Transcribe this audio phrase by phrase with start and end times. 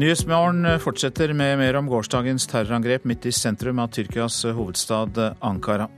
[0.00, 5.90] Nyhetsmorgen fortsetter med mer om gårsdagens terrorangrep midt i sentrum av Tyrkias hovedstad Ankara.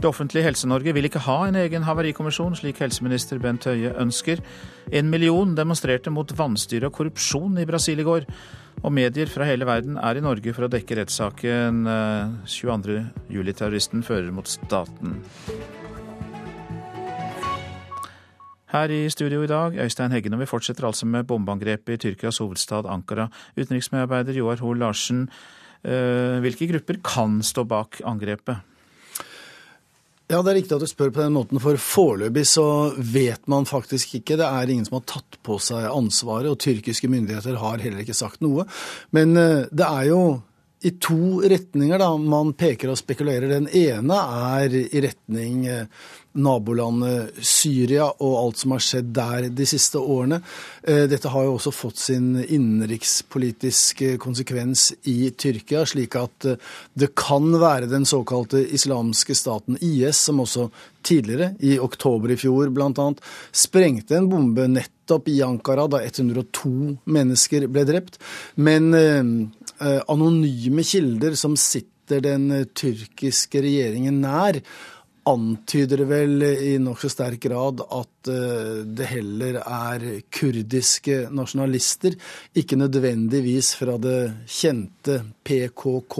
[0.00, 4.42] Det offentlige Helse-Norge vil ikke ha en egen havarikommisjon, slik helseminister Bent Høie ønsker.
[4.90, 8.26] En million demonstrerte mot vanstyre og korrupsjon i Brasil i går.
[8.82, 11.84] Og medier fra hele verden er i Norge for å dekke rettssaken
[12.50, 12.98] 22.
[12.98, 15.20] Eh, juli-terroristen fører mot staten.
[18.72, 22.40] Her i studio i dag, Øystein Heggen, og vi fortsetter altså med bombeangrepet i Tyrkias
[22.42, 23.28] hovedstad Ankara.
[23.54, 25.28] Utenriksmedarbeider Joar Hoel Larsen,
[25.84, 28.56] eh, hvilke grupper kan stå bak angrepet?
[30.28, 33.64] Ja, Det er riktig at du spør på den måten, for foreløpig så vet man
[33.64, 34.36] faktisk ikke.
[34.36, 38.18] Det er ingen som har tatt på seg ansvaret, og tyrkiske myndigheter har heller ikke
[38.18, 38.66] sagt noe.
[39.12, 40.42] Men eh, det er jo
[40.86, 43.50] i to retninger da man peker og spekulerer.
[43.50, 44.20] Den ene
[44.54, 45.88] er i retning eh,
[46.36, 50.38] nabolandet Syria og alt som har skjedd der de siste årene.
[50.86, 56.60] Eh, dette har jo også fått sin innenrikspolitiske konsekvens i Tyrkia, slik at eh,
[56.94, 60.68] det kan være den såkalte islamske staten IS, som også
[61.06, 63.10] tidligere, i oktober i fjor bl.a.,
[63.50, 68.18] sprengte en bombe nettopp i Ankara da 102 mennesker ble drept.
[68.54, 68.90] Men
[69.80, 74.60] anonyme kilder som sitter den eh, tyrkiske regjeringen nær,
[75.26, 82.14] antyder vel i nokså sterk grad at eh, det heller er kurdiske nasjonalister,
[82.54, 86.18] ikke nødvendigvis fra det kjente PKK,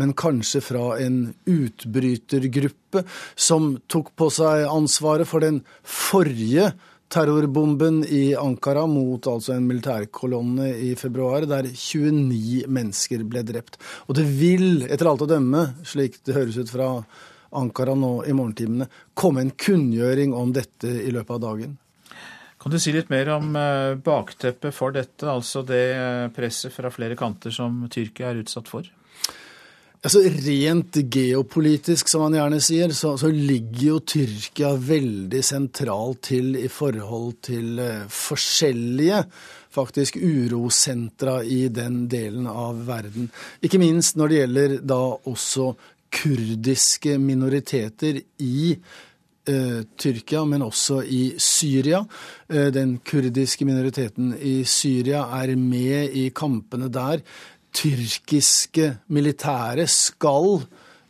[0.00, 3.04] men kanskje fra en utbrytergruppe
[3.36, 6.72] som tok på seg ansvaret for den forrige
[7.08, 13.78] terrorbomben i Ankara mot altså en militærkolonne i februar, der 29 mennesker ble drept.
[14.06, 16.90] Og det vil, etter alt å dømme, slik det høres ut fra
[17.58, 21.76] Ankara nå i morgentimene, komme en kunngjøring om dette i løpet av dagen.
[22.58, 27.16] Kan du si litt mer om eh, bakteppet for dette, altså det presset fra flere
[27.16, 28.88] kanter som Tyrkia er utsatt for?
[29.98, 36.54] Altså Rent geopolitisk, som man gjerne sier, så, så, ligger jo Tyrkia veldig sentralt til
[36.60, 39.24] i forhold til uh, forskjellige
[39.74, 43.26] faktisk urosentra i den delen av verden.
[43.58, 45.00] Ikke minst når det gjelder da
[45.32, 45.72] også
[46.14, 52.04] kurdiske minoriteter i uh, Tyrkia, men også i Syria.
[52.46, 57.26] Uh, den kurdiske minoriteten i Syria er med i kampene der
[57.74, 60.62] tyrkiske militære skal,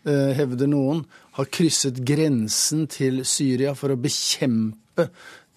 [0.04, 5.08] eh, hevder noen, ha krysset grensen til Syria for å bekjempe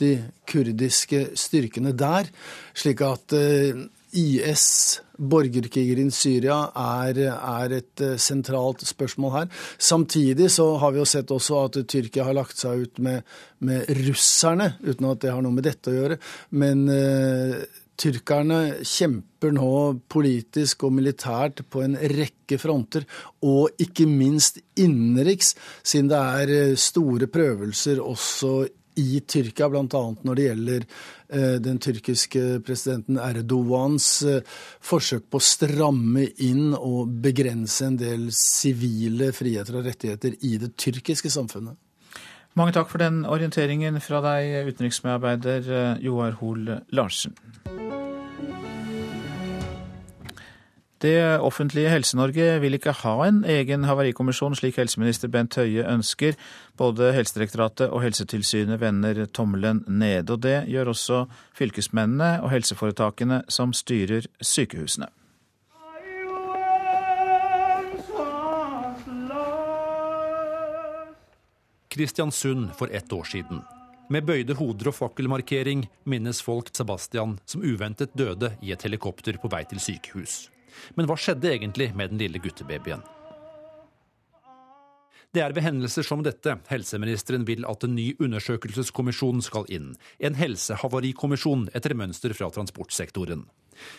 [0.02, 0.12] de
[0.50, 2.30] kurdiske styrkene der,
[2.78, 9.52] slik at eh, IS, borgerkriger i Syria, er, er, et eh, sentralt spørsmål her.
[9.78, 13.28] Samtidig så har vi jo sett også at Tyrkia har lagt seg ut med,
[13.64, 16.20] med russerne, uten at det har noe med dette å gjøre.
[16.60, 17.62] Men eh,
[18.00, 19.72] Tyrkerne kjemper nå
[20.10, 23.06] politisk og militært på en rekke fronter,
[23.46, 28.54] og ikke minst innenriks, siden det er eh, store prøvelser også
[29.00, 30.02] i Tyrkia, bl.a.
[30.24, 34.42] når det gjelder eh, den tyrkiske presidenten Erdogans eh,
[34.84, 40.74] forsøk på å stramme inn og begrense en del sivile friheter og rettigheter i det
[40.80, 41.80] tyrkiske samfunnet.
[42.60, 47.38] Mange takk for den orienteringen fra deg, utenriksmedarbeider Joar Hoel Larsen.
[51.02, 56.36] Det offentlige Helse-Norge vil ikke ha en egen havarikommisjon, slik helseminister Bent Høie ønsker.
[56.78, 60.30] Både Helsedirektoratet og Helsetilsynet vender tommelen ned.
[60.30, 61.24] Og det gjør også
[61.58, 65.10] fylkesmennene og helseforetakene som styrer sykehusene.
[71.92, 73.62] Kristiansund for ett år siden.
[74.10, 79.52] Med bøyde hoder og fakkelmarkering minnes folk Sebastian som uventet døde i et helikopter på
[79.52, 80.46] vei til sykehus.
[80.96, 83.04] Men hva skjedde egentlig med den lille guttebabyen?
[85.36, 89.92] Det er ved hendelser som dette helseministeren vil at en ny undersøkelseskommisjon skal inn.
[90.20, 93.44] En helsehavarikommisjon etter mønster fra transportsektoren.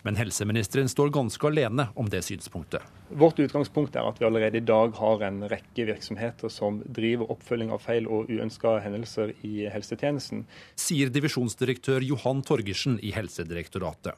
[0.03, 2.83] Men helseministeren står ganske alene om det synspunktet.
[3.09, 7.73] Vårt utgangspunkt er at vi allerede i dag har en rekke virksomheter som driver oppfølging
[7.73, 10.45] av feil og uønska hendelser i helsetjenesten.
[10.79, 14.17] Sier divisjonsdirektør Johan Torgersen i Helsedirektoratet.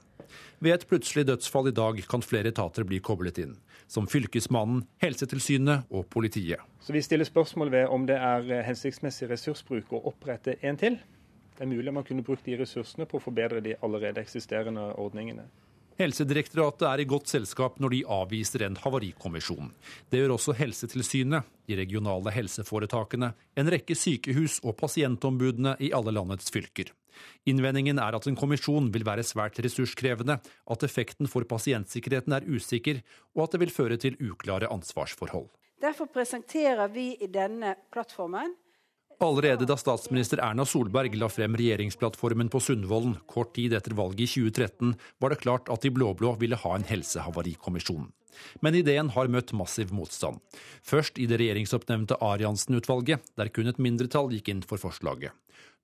[0.59, 3.55] Ved et plutselig dødsfall i dag kan flere etater bli koblet inn,
[3.91, 6.63] som Fylkesmannen, Helsetilsynet og politiet.
[6.81, 10.97] Så Vi stiller spørsmål ved om det er hensiktsmessig ressursbruk å opprette en til.
[11.55, 15.47] Det er mulig man kunne brukt de ressursene på å forbedre de allerede eksisterende ordningene.
[15.95, 19.69] Helsedirektoratet er i godt selskap når de avviser en havarikommisjon.
[20.11, 26.51] Det gjør også Helsetilsynet, de regionale helseforetakene, en rekke sykehus og pasientombudene i alle landets
[26.51, 26.91] fylker.
[27.47, 32.99] Innvendingen er at en kommisjon vil være svært ressurskrevende, at effekten for pasientsikkerheten er usikker,
[33.37, 35.47] og at det vil føre til uklare ansvarsforhold.
[35.79, 38.51] Derfor presenterer vi i denne plattformen
[39.23, 44.43] Allerede da statsminister Erna Solberg la frem regjeringsplattformen på Sundvolden kort tid etter valget i
[44.49, 44.91] 2013,
[45.23, 48.09] var det klart at de blå-blå ville ha en helsehavarikommisjon.
[48.59, 50.41] Men ideen har møtt massiv motstand.
[50.83, 55.31] Først i det regjeringsoppnevnte Ariansen-utvalget, der kun et mindretall gikk inn for forslaget.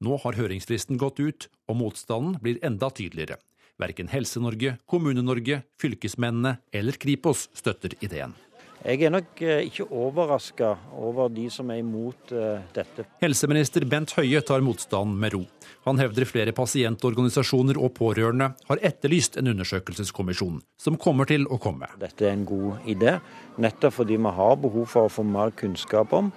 [0.04, 3.40] Nå har høringsfristen gått ut, og motstanden blir enda tydeligere.
[3.80, 8.36] Verken Helse-Norge, Kommune-Norge, fylkesmennene eller Kripos støtter ideen.
[8.82, 13.06] Jeg er nok eh, ikke overraska over de som er imot eh, dette.
[13.22, 15.42] Helseminister Bent Høie tar motstanden med ro.
[15.86, 21.92] Han hevder flere pasientorganisasjoner og pårørende har etterlyst en undersøkelseskommisjon, som kommer til å komme.
[22.02, 23.20] Dette er en god idé,
[23.62, 26.32] nettopp fordi vi har behov for å få mer kunnskap om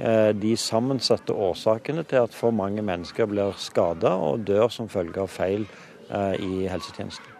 [0.00, 5.22] eh, de sammensatte årsakene til at for mange mennesker blir skada og dør som følge
[5.22, 5.68] av feil
[6.04, 7.33] i helsetjenesten.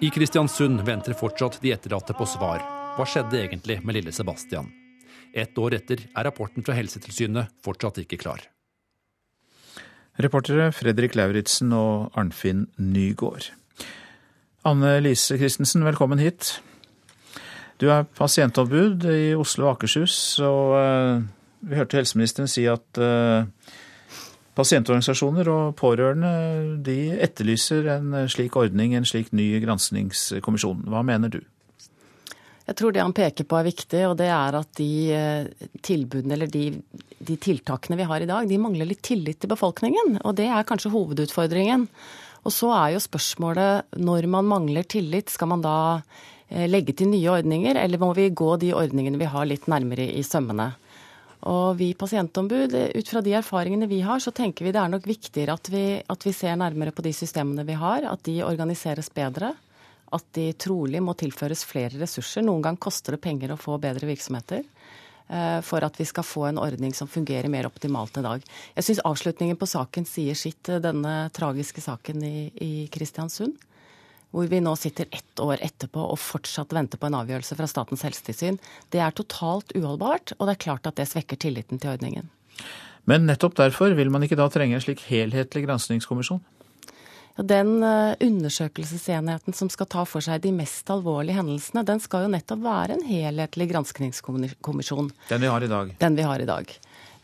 [0.00, 2.60] I Kristiansund venter fortsatt de etterlatte på svar.
[2.98, 4.68] Hva skjedde egentlig med lille Sebastian?
[5.32, 8.42] Ett år etter er rapporten fra Helsetilsynet fortsatt ikke klar.
[10.20, 13.48] Reportere Fredrik Lauritzen og Arnfinn Nygård.
[14.68, 16.58] Anne Lise Christensen, velkommen hit.
[17.80, 21.24] Du er pasientombud i Oslo og Akershus, og uh,
[21.64, 23.48] vi hørte helseministeren si at uh,
[24.56, 26.30] Pasientorganisasjoner og pårørende
[26.84, 30.86] de etterlyser en slik ordning, en slik ny granskingskommisjon.
[30.88, 31.42] Hva mener du?
[32.66, 36.34] Jeg tror det han peker på er viktig, og det er at de eh, tilbudene
[36.34, 36.64] eller de,
[37.20, 40.16] de, tiltakene vi har i dag, de mangler litt tillit til befolkningen.
[40.26, 41.86] Og det er kanskje hovedutfordringen.
[42.46, 45.76] Og så er jo spørsmålet når man mangler tillit, skal man da
[46.48, 50.08] eh, legge til nye ordninger, eller må vi gå de ordningene vi har litt nærmere
[50.16, 50.72] i sømmene?
[51.46, 55.06] Og vi pasientombud, ut fra de erfaringene vi har, så tenker vi det er nok
[55.06, 59.12] viktigere at vi, at vi ser nærmere på de systemene vi har, at de organiseres
[59.14, 59.52] bedre.
[60.16, 62.44] At de trolig må tilføres flere ressurser.
[62.46, 66.46] Noen gang koster det penger å få bedre virksomheter eh, for at vi skal få
[66.48, 68.44] en ordning som fungerer mer optimalt i dag.
[68.78, 73.58] Jeg syns avslutningen på saken sier sitt, eh, denne tragiske saken i, i Kristiansund
[74.36, 78.04] hvor vi nå sitter ett år etterpå og fortsatt venter på en avgjørelse fra Statens
[78.04, 78.58] helsetilsyn,
[78.92, 82.28] det er totalt uholdbart, og det er klart at det svekker tilliten til ordningen.
[83.08, 86.42] Men nettopp derfor vil man ikke da trenge en slik helhetlig granskingskommisjon?
[87.36, 92.32] Den eh, undersøkelsesenheten som skal ta for seg de mest alvorlige hendelsene, den skal jo
[92.32, 95.10] nettopp være en helhetlig granskingskommisjon.
[95.28, 95.92] Den vi har i dag?
[96.00, 96.72] Den vi har i dag.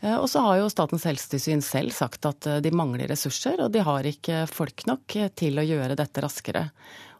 [0.03, 3.71] Eh, og så har jo Statens helsetilsyn selv sagt at eh, de mangler ressurser, og
[3.73, 6.65] de har ikke folk nok til å gjøre dette raskere.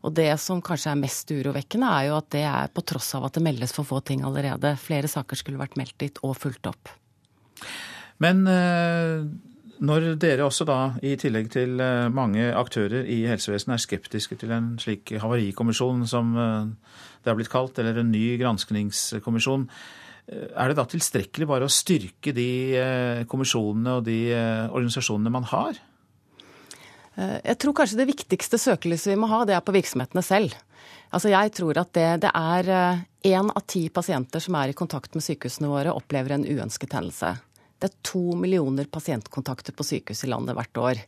[0.03, 3.30] Og det som kanskje er mest urovekkende, er jo at det er på tross av
[3.30, 4.75] at det meldes for få ting allerede.
[4.81, 6.91] Flere saker skulle vært meldt dit og fulgt opp.
[8.19, 11.80] Men når dere også da, i tillegg til
[12.12, 17.80] mange aktører i helsevesenet, er skeptiske til en slik havarikommisjon som det har blitt kalt,
[17.80, 19.69] eller en ny granskningskommisjon,
[20.28, 24.20] er det da tilstrekkelig bare å styrke de kommisjonene og de
[24.72, 25.80] organisasjonene man har?
[27.18, 30.56] Jeg tror kanskje det viktigste søkelyset vi må ha, det er på virksomhetene selv.
[31.14, 32.72] Altså jeg tror at det, det er
[33.28, 37.36] én av ti pasienter som er i kontakt med sykehusene våre, opplever en uønsket hendelse.
[37.83, 40.99] Det er to millioner pasientkontakter på sykehus i landet hvert år.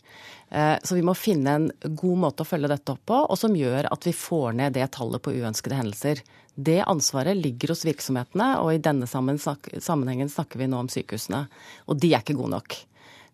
[0.83, 3.87] Så vi må finne en god måte å følge dette opp på, og som gjør
[3.95, 6.19] at vi får ned det tallet på uønskede hendelser.
[6.51, 11.45] Det ansvaret ligger hos virksomhetene, og i denne sammenhengen snakker vi nå om sykehusene.
[11.87, 12.75] Og de er ikke gode nok.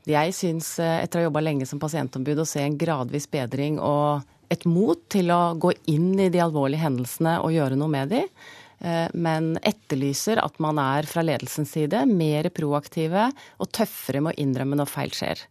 [0.05, 4.21] Jeg syns, etter å ha jobba lenge som pasientombud, å se en gradvis bedring og
[4.53, 8.25] et mot til å gå inn i de alvorlige hendelsene og gjøre noe med de.
[8.81, 13.27] Men etterlyser at man er fra ledelsens side mer proaktive
[13.61, 15.43] og tøffere med å innrømme når feil skjer.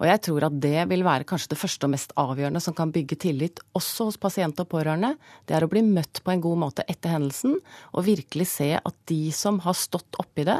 [0.00, 2.92] Og jeg tror at det vil være kanskje det første og mest avgjørende som kan
[2.92, 5.12] bygge tillit også hos pasient og pårørende.
[5.44, 7.58] Det er å bli møtt på en god måte etter hendelsen,
[7.92, 10.56] og virkelig se at de som har stått oppi det,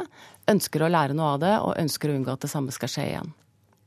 [0.51, 3.07] ønsker å lære noe av det og ønsker å unngå at det samme skal skje
[3.09, 3.33] igjen.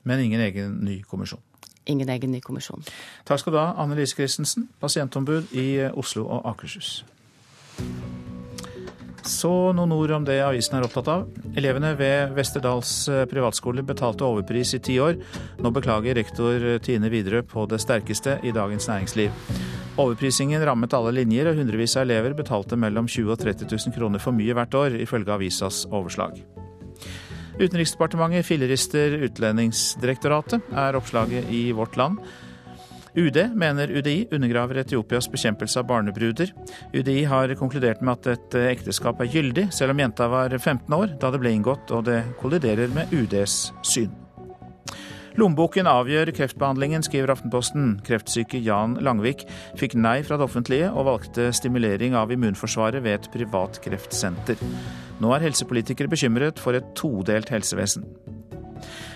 [0.02, 1.42] Men ingen egen ny kommisjon?
[1.86, 2.82] Ingen egen ny kommisjon.
[3.28, 7.04] Takk skal du ha, Anne Lise Christensen, pasientombud i Oslo og Akershus.
[9.24, 11.22] Så noen ord om det avisen er opptatt av.
[11.56, 15.16] Elevene ved Westerdals eh, privatskole betalte overpris i ti år.
[15.64, 19.32] Nå beklager rektor Tine Widerøe på det sterkeste i Dagens Næringsliv.
[19.96, 24.20] Overprisingen rammet alle linjer, og hundrevis av elever betalte mellom 20 og 30 000 kroner
[24.20, 26.40] for mye hvert år, ifølge avisas overslag.
[27.54, 32.18] Utenriksdepartementet fillerister Utlendingsdirektoratet, er oppslaget i Vårt Land.
[33.14, 36.50] UD mener UDI undergraver Etiopias bekjempelse av barnebruder.
[36.94, 41.14] UDI har konkludert med at et ekteskap er gyldig, selv om jenta var 15 år
[41.22, 44.12] da det ble inngått, og det kolliderer med UDs syn.
[45.34, 47.96] Lommeboken avgjør kreftbehandlingen, skriver Aftenposten.
[48.06, 49.42] Kreftsyke Jan Langvik
[49.80, 54.62] fikk nei fra det offentlige og valgte stimulering av immunforsvaret ved et privat kreftsenter.
[55.18, 58.06] Nå er helsepolitikere bekymret for et todelt helsevesen.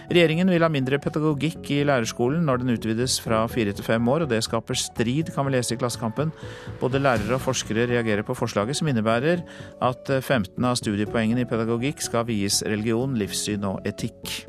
[0.08, 4.24] Regjeringen vil ha mindre pedagogikk i lærerskolen når den utvides fra fire til fem år,
[4.24, 6.32] og det skaper strid, kan vi lese i Klassekampen.
[6.80, 9.44] Både lærere og forskere reagerer på forslaget, som innebærer
[9.84, 14.46] at 15 av studiepoengene i pedagogikk skal vies religion, livssyn og etikk.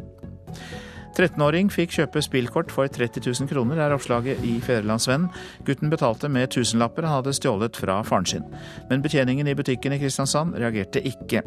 [1.18, 5.30] 13-åring fikk kjøpe spillkort for 30 000 kroner, er oppslaget i Fedrelandsvennen.
[5.68, 8.48] Gutten betalte med tusenlapper han hadde stjålet fra faren sin.
[8.90, 11.44] Men betjeningen i butikken i Kristiansand reagerte ikke.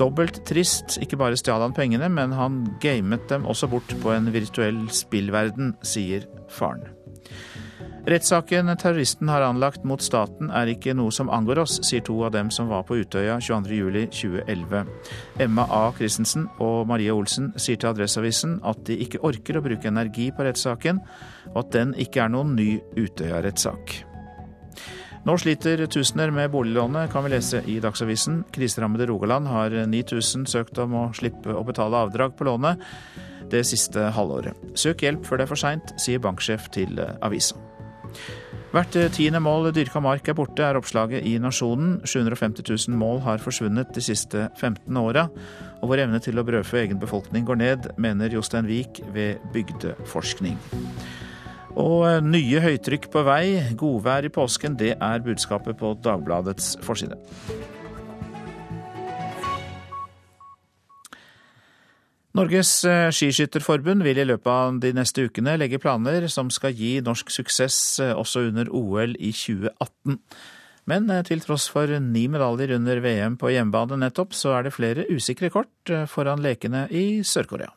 [0.00, 4.32] Dobbelt trist, ikke bare stjal han pengene, men han gamet dem også bort på en
[4.34, 6.99] virtuell spillverden, sier faren.
[8.10, 12.32] Rettssaken terroristen har anlagt mot staten er ikke noe som angår oss, sier to av
[12.34, 14.88] dem som var på Utøya 22.07.2011.
[15.44, 15.84] Emma A.
[15.94, 20.48] Christensen og Maria Olsen sier til Adresseavisen at de ikke orker å bruke energi på
[20.48, 20.98] rettssaken,
[21.52, 24.00] og at den ikke er noen ny Utøya-rettssak.
[25.30, 28.42] Nå sliter tusener med boliglånet, kan vi lese i Dagsavisen.
[28.50, 32.82] Kriserammede Rogaland har 9000 søkt om å slippe å betale avdrag på lånet
[33.54, 34.58] det siste halvåret.
[34.74, 37.69] Søk hjelp før det er for seint, sier banksjef til avisa.
[38.70, 41.96] Hvert tiende mål dyrka mark er borte, er oppslaget i Nasjonen.
[42.06, 45.24] 750 000 mål har forsvunnet de siste 15 åra,
[45.80, 50.54] og vår evne til å brødfø egen befolkning går ned, mener Jostein Wiik ved Bygdeforskning.
[51.82, 57.18] Og nye høytrykk på vei, godvær i påsken, det er budskapet på Dagbladets forside.
[62.38, 67.00] Norges eh, skiskytterforbund vil i løpet av de neste ukene legge planer som skal gi
[67.02, 70.20] norsk suksess eh, også under OL i 2018.
[70.90, 74.76] Men eh, til tross for ni medaljer under VM på hjemmebane nettopp, så er det
[74.76, 77.74] flere usikre kort foran lekene i Sør-Korea.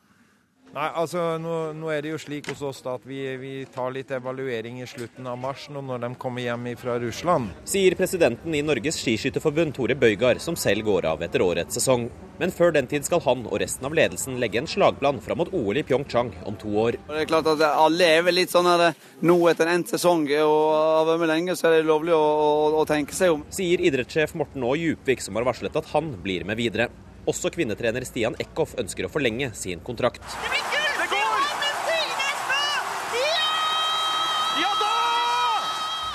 [0.73, 3.91] Nei, altså nå, nå, er det jo slik hos oss da, at vi, vi, tar
[3.93, 7.51] litt evaluering i slutten av mars nå når de kommer hjem fra Russland.
[7.69, 12.07] Sier presidenten i Norges Skiskytterforbund Tore Bøygard, som selv går av etter årets sesong.
[12.41, 15.53] Men før den tid skal han og resten av ledelsen legge en slagplan fram mot
[15.53, 16.97] OL i Pyeongchang om to år.
[17.05, 20.59] Det er klart at Alle er vel litt sånn her nå etter endt sesong, og
[20.73, 22.51] har vært med lenge, så er det lovlig å, å,
[22.81, 23.45] å tenke seg om.
[23.53, 26.89] Sier idrettssjef Morten Aa Djupvik, som har varslet at han blir med videre.
[27.29, 30.23] Også kvinnetrener Stian Eckhoff ønsker å forlenge sin kontrakt.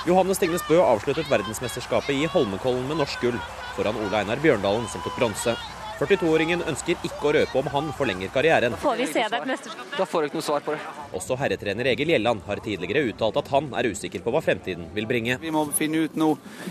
[0.07, 3.37] Johannes Stignes Bø avsluttet verdensmesterskapet i Holmenkollen med norsk gull,
[3.75, 5.57] foran Ole Einar Bjørndalen, som tok bronse.
[5.99, 8.75] 42-åringen ønsker ikke å røpe om han forlenger karrieren.
[8.79, 9.97] Får vi se deg på mesterskapet?
[9.99, 10.79] Da får du ikke noe svar på det.
[11.19, 15.09] Også herretrener Egil Gjelland har tidligere uttalt at han er usikker på hva fremtiden vil
[15.09, 15.35] bringe.
[15.41, 16.29] Vi må finne ut nå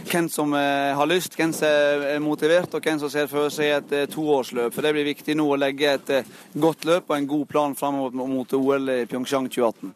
[0.08, 1.68] hvem som eh, har lyst, hvem som
[2.08, 4.72] er motivert og hvem som ser for seg et eh, toårsløp.
[4.72, 7.76] For Det blir viktig nå å legge et eh, godt løp og en god plan
[7.76, 9.92] framover mot OL i Pyeongchang 2018.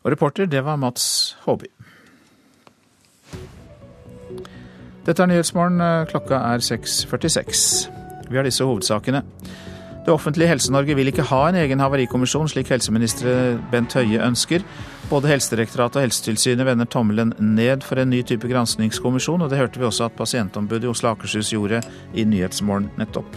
[0.00, 1.70] Og reporter, det var Mats Håby.
[5.06, 5.80] Dette er Nyhetsmorgen.
[6.10, 7.90] Klokka er 6.46.
[8.30, 9.24] Vi har disse hovedsakene.
[10.04, 14.64] Det offentlige Helse-Norge vil ikke ha en egen havarikommisjon, slik helseminister Bent Høie ønsker.
[15.10, 19.82] Både Helsedirektoratet og Helsetilsynet vender tommelen ned for en ny type granskningskommisjon, og det hørte
[19.82, 21.82] vi også at pasientombudet i Oslo Akershus gjorde
[22.14, 23.36] i Nyhetsmorgen nettopp.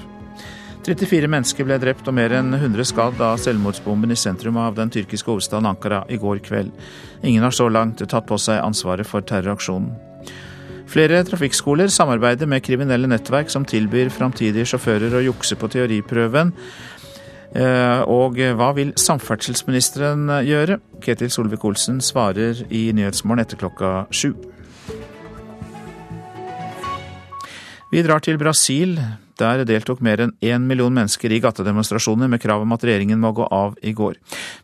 [0.83, 4.91] 34 mennesker ble drept og mer enn 100 skadd av selvmordsbomben i sentrum av den
[4.91, 6.71] tyrkiske hovedstaden Ankara i går kveld.
[7.23, 10.12] Ingen har så langt tatt på seg ansvaret for terroraksjonen.
[10.93, 16.51] Flere trafikkskoler samarbeider med kriminelle nettverk som tilbyr framtidige sjåfører å jukse på teoriprøven.
[17.57, 20.77] Eh, og hva vil samferdselsministeren gjøre?
[21.01, 24.35] Ketil Solvik-Olsen svarer i Nyhetsmorgen etter klokka sju.
[27.89, 28.99] Vi drar til Brasil.
[29.41, 33.31] Der deltok mer enn én million mennesker i gatedemonstrasjoner med krav om at regjeringen må
[33.33, 34.19] gå av i går.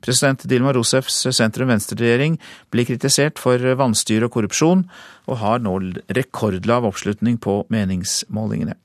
[0.05, 2.37] President Dilma Rousefs sentrum-venstre-regjering
[2.73, 4.85] blir kritisert for vanstyre og korrupsjon,
[5.29, 5.75] og har nå
[6.13, 8.77] rekordlav oppslutning på meningsmålingene.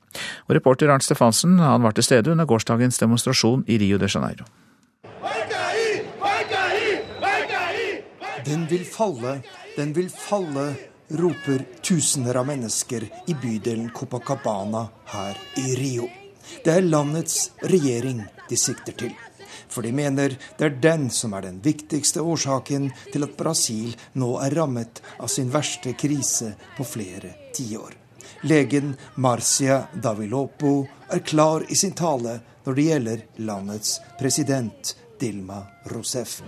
[0.47, 4.47] Og reporter Arnt Stefansen han var til stede under gårsdagens demonstrasjon i Rio de Janeiro.
[8.45, 9.39] Den vil falle,
[9.77, 10.67] den vil falle
[11.09, 16.09] roper tusener av mennesker i bydelen Copacabana her i Rio.
[16.63, 19.13] Det er landets regjering de sikter til.
[19.69, 24.35] For de mener det er den som er den viktigste årsaken til at Brasil nå
[24.43, 27.93] er rammet av sin verste krise på flere tiår.
[28.45, 30.75] Legen Marcia Davilopo
[31.11, 36.41] er klar i sin tale når det gjelder landets president Dilma Rousseff.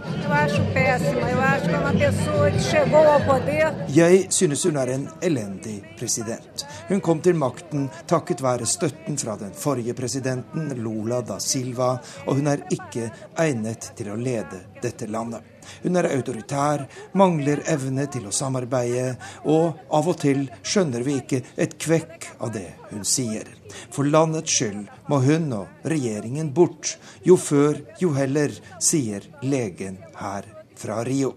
[3.87, 6.65] Jeg synes hun er en elendig president.
[6.87, 12.39] Hun kom til makten takket være støtten fra den forrige presidenten, Lula da Silva, og
[12.39, 15.57] hun er ikke egnet til å lede dette landet.
[15.83, 16.85] Hun er autoritær,
[17.17, 19.17] mangler evne til å samarbeide,
[19.51, 23.49] og av og til skjønner vi ikke et kvekk av det hun sier.
[23.91, 26.95] For landets skyld må hun og regjeringen bort.
[27.27, 30.45] Jo før, jo heller, sier legen her
[30.77, 31.33] fra Rio.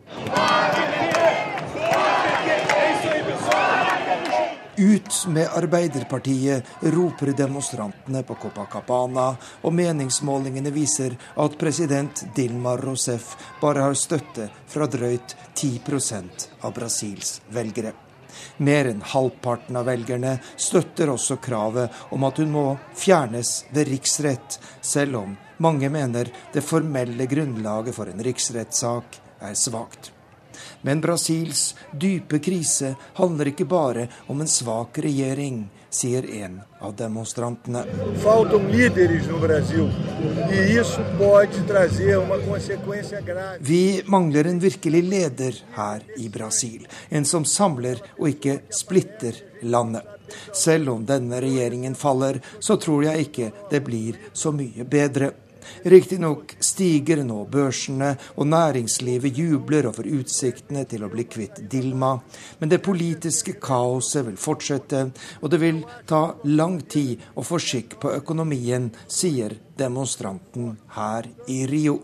[4.81, 13.85] Ut med Arbeiderpartiet, roper demonstrantene på Copacabana, og meningsmålingene viser at president Dilma Rousef bare
[13.85, 17.93] har støtte fra drøyt 10% av Brasils velgere.
[18.57, 22.67] Mer enn halvparten av velgerne støtter også kravet om at hun må
[22.97, 30.13] fjernes ved riksrett, selv om mange mener det formelle grunnlaget for en riksrettssak er svakt.
[30.83, 37.83] Men Brasils dype krise handler ikke bare om en svak regjering, sier en av demonstrantene.
[43.59, 46.89] Vi mangler en virkelig leder her i Brasil.
[47.09, 50.07] En som samler og ikke splitter landet.
[50.55, 55.33] Selv om denne regjeringen faller, så tror jeg ikke det blir så mye bedre.
[55.85, 62.13] Riktignok stiger nå børsene, og næringslivet jubler over utsiktene til å bli kvitt Dilma.
[62.61, 65.05] Men det politiske kaoset vil fortsette,
[65.41, 71.65] og det vil ta lang tid å få skikk på økonomien, sier demonstranten her i
[71.71, 72.01] Rio.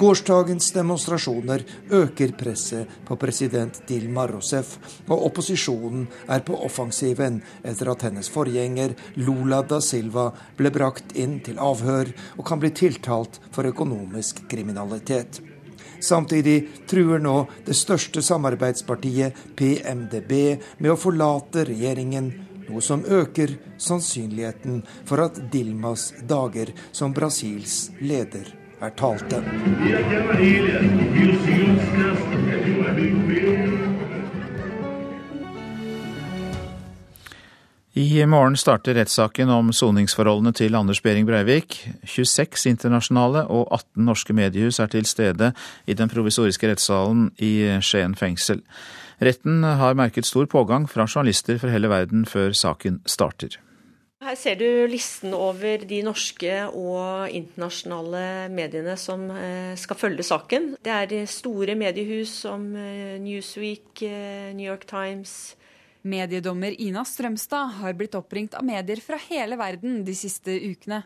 [0.00, 1.60] Gårsdagens demonstrasjoner
[1.92, 4.78] øker presset på president Dilma Rousef,
[5.12, 11.34] og opposisjonen er på offensiven etter at hennes forgjenger Lula da Silva ble brakt inn
[11.44, 15.42] til avhør og kan bli tiltalt for økonomisk kriminalitet.
[16.00, 17.34] Samtidig truer nå
[17.66, 20.32] det største samarbeidspartiet, PMDB,
[20.80, 22.32] med å forlate regjeringen
[22.70, 29.40] noe som øker sannsynligheten for at Dilmas dager som Brasils leder er talte.
[37.94, 41.76] I morgen starter rettssaken om soningsforholdene til Anders Behring Breivik.
[42.04, 45.52] 26 internasjonale og 18 norske mediehus er til stede
[45.86, 47.52] i den provisoriske rettssalen i
[47.84, 48.62] Skien fengsel.
[49.20, 53.60] Retten har merket stor pågang fra journalister fra hele verden før saken starter.
[54.20, 60.74] Her ser du listen over de norske og internasjonale mediene som eh, skal følge saken.
[60.84, 65.54] Det er store mediehus som eh, Newsweek, eh, New York Times.
[66.04, 71.00] Mediedommer Ina Strømstad har blitt oppringt av medier fra hele verden de siste ukene.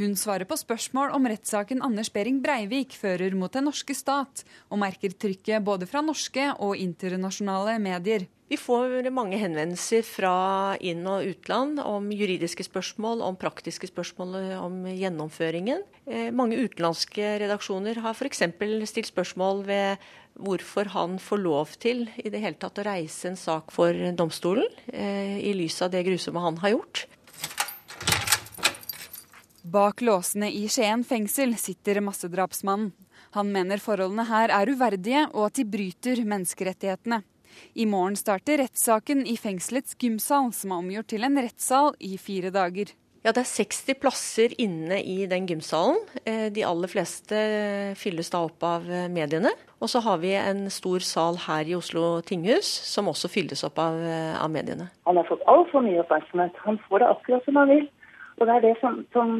[0.00, 4.40] Hun svarer på spørsmål om rettssaken Anders Behring Breivik fører mot den norske stat,
[4.72, 8.24] og merker trykket både fra norske og internasjonale medier.
[8.48, 14.82] Vi får mange henvendelser fra inn- og utland om juridiske spørsmål, om praktiske spørsmål om
[14.84, 15.80] gjennomføringen.
[16.04, 18.44] Eh, mange utenlandske redaksjoner har f.eks.
[18.90, 20.04] stilt spørsmål ved
[20.36, 24.68] hvorfor han får lov til i det hele tatt å reise en sak for domstolen,
[24.92, 27.06] eh, i lys av det grusomme han har gjort.
[29.64, 32.92] Bak låsene i Skien fengsel sitter massedrapsmannen.
[33.34, 37.24] Han mener forholdene her er uverdige, og at de bryter menneskerettighetene.
[37.74, 42.52] I morgen starter rettssaken i fengselets gymsal, som er omgjort til en rettssal i fire
[42.54, 42.94] dager.
[43.24, 45.96] Ja, Det er 60 plasser inne i den gymsalen.
[46.28, 47.38] Eh, de aller fleste
[47.96, 49.48] fylles da opp av eh, mediene.
[49.80, 53.80] Og så har vi en stor sal her i Oslo tinghus, som også fylles opp
[53.80, 54.90] av, eh, av mediene.
[55.08, 56.52] Han har fått altfor mye oppmerksomhet.
[56.66, 57.88] Han får det akkurat som han vil.
[58.36, 59.34] Og det er det som, som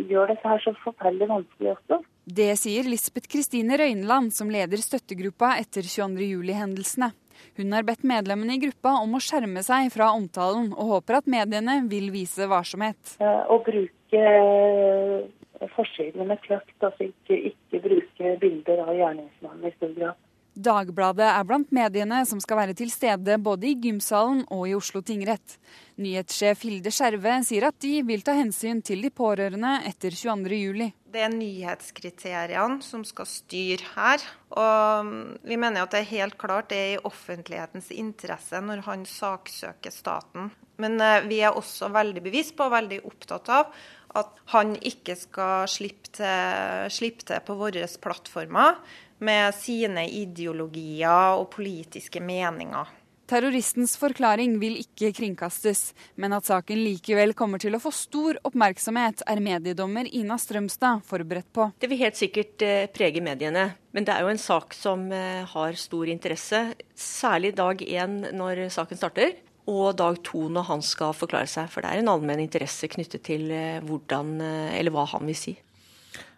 [0.00, 1.98] gjør dette her så forferdelig vanskelig også.
[2.24, 7.12] Det sier Lisbeth Kristine Røyneland, som leder støttegruppa etter 22.07-hendelsene.
[7.58, 11.30] Hun har bedt medlemmene i gruppa om å skjerme seg fra omtalen, og håper at
[11.30, 13.16] mediene vil vise varsomhet.
[13.20, 19.96] Å bruke eh, forsidene med kløkt, altså ikke, ikke bruke bilder av gjerningsmannen i stor
[19.98, 20.23] grad.
[20.54, 25.00] Dagbladet er blant mediene som skal være til stede både i gymsalen og i Oslo
[25.02, 25.56] tingrett.
[25.98, 30.92] Nyhetssjef Hilde Skjerve sier at de vil ta hensyn til de pårørende etter 22.07.
[31.14, 34.22] Det er nyhetskriteriene som skal styre her.
[34.54, 35.10] Og
[35.42, 39.94] vi mener at det er helt klart det er i offentlighetens interesse når han saksøker
[39.94, 40.52] staten.
[40.82, 43.74] Men eh, vi er også veldig bevisst på og veldig opptatt av
[44.18, 48.78] at han ikke skal slippe til, slippe til på våre plattformer
[49.24, 53.00] med sine ideologier og politiske meninger.
[53.24, 59.22] Terroristens forklaring vil ikke kringkastes, men at saken likevel kommer til å få stor oppmerksomhet,
[59.24, 61.70] er mediedommer Ina Strømstad forberedt på.
[61.80, 65.40] Det vil helt sikkert eh, prege mediene, men det er jo en sak som eh,
[65.54, 66.60] har stor interesse.
[66.92, 69.32] Særlig dag én når saken starter,
[69.70, 71.70] og dag to når han skal forklare seg.
[71.72, 74.36] For det er en allmenn interesse knyttet til eh, hvordan,
[74.74, 75.56] eller hva han vil si.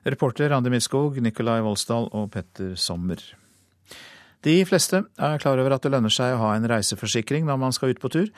[0.07, 3.19] Reporter Randi Midskog, Nikolai Volsdal og Petter Sommer.
[4.47, 7.75] De fleste er klar over at det lønner seg å ha en reiseforsikring når man
[7.75, 8.31] skal ut på tur,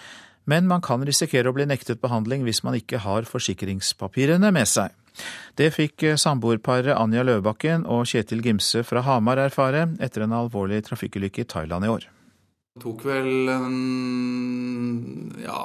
[0.48, 4.94] men man kan risikere å bli nektet behandling hvis man ikke har forsikringspapirene med seg.
[5.58, 11.44] Det fikk samboerparet Anja Løvbakken og Kjetil Gimse fra Hamar erfare etter en alvorlig trafikkulykke
[11.44, 12.08] i Thailand i år.
[12.78, 13.78] Det tok vel en,
[15.42, 15.64] ja,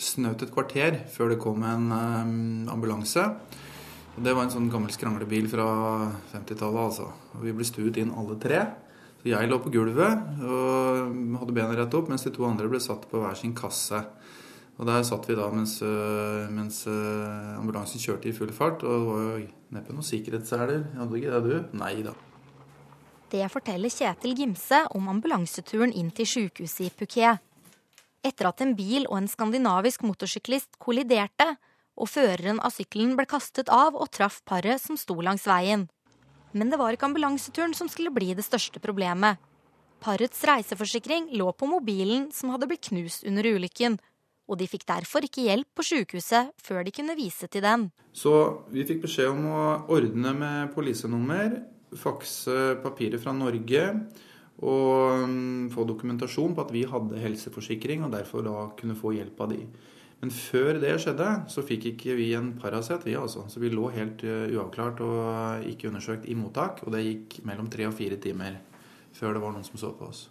[0.00, 2.30] snaut et kvarter før det kom en um,
[2.72, 3.20] ambulanse.
[4.16, 5.66] Det var en sånn gammel skranglebil fra
[6.30, 7.10] 50-tallet, altså.
[7.36, 8.62] Og vi ble stuet inn alle tre.
[9.20, 12.80] Så jeg lå på gulvet og hadde benet rett opp, mens de to andre ble
[12.80, 14.00] satt på hver sin kasse.
[14.78, 18.88] Og Der satt vi da mens, øh, mens øh, ambulansen kjørte i full fart.
[18.88, 19.44] Og det var jo
[19.76, 20.88] neppe noen sikkerhetsseler.
[20.96, 21.76] Hadde ikke det, du?
[21.76, 22.16] Nei da.
[23.28, 27.42] Det forteller Kjetil Gimse om ambulanseturen inn til sykehuset i Phuket.
[28.24, 31.52] Etter at en bil og en skandinavisk motorsyklist kolliderte,
[31.98, 35.84] og føreren av sykkelen ble kastet av og traff paret som sto langs veien.
[36.56, 39.36] Men det var ikke ambulanseturen som skulle bli det største problemet.
[40.00, 43.98] Parets reiseforsikring lå på mobilen som hadde blitt knust under ulykken,
[44.48, 47.90] og de fikk derfor ikke hjelp på sykehuset før de kunne vise til den.
[48.16, 48.32] Så
[48.72, 51.58] vi fikk beskjed om å ordne med polisenummer,
[51.96, 53.84] fakse papirer fra Norge
[54.58, 59.40] og mm, få dokumentasjon på at vi hadde helseforsikring, og derfor da kunne få hjelp
[59.44, 59.60] av de.
[60.18, 63.44] Men før det skjedde, så fikk ikke vi en Paracet, vi altså.
[63.46, 66.82] Så vi lå helt eh, uavklart og ikke undersøkt i mottak.
[66.82, 68.58] Og det gikk mellom tre og fire timer
[69.14, 70.26] før det var noen som så på oss.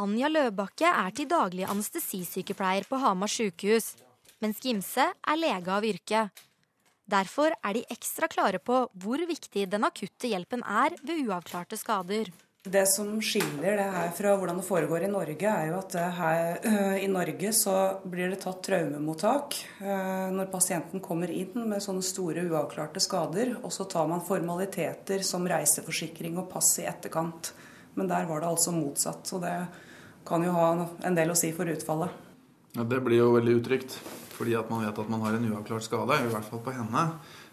[0.00, 3.94] Anja Løbakke er til daglig anestesisykepleier på Hamar sykehus,
[4.44, 6.26] mens Gimse er lege av yrke.
[7.06, 12.32] Derfor er de ekstra klare på hvor viktig den akutte hjelpen er ved uavklarte skader.
[12.66, 16.56] Det som skiller det her fra hvordan det foregår i Norge, er jo at her
[16.66, 22.02] øh, i Norge så blir det tatt traumemottak øh, når pasienten kommer inn med sånne
[22.02, 23.54] store uavklarte skader.
[23.62, 27.52] Og så tar man formaliteter som reiseforsikring og pass i etterkant.
[27.94, 29.22] Men der var det altså motsatt.
[29.30, 29.56] så det
[30.26, 30.68] kan jo ha
[31.06, 32.10] en del å si for utfallet.
[32.74, 34.00] Ja, det blir jo veldig utrygt.
[34.36, 37.04] Fordi at man vet at man har en uavklart skade, i hvert fall på henne.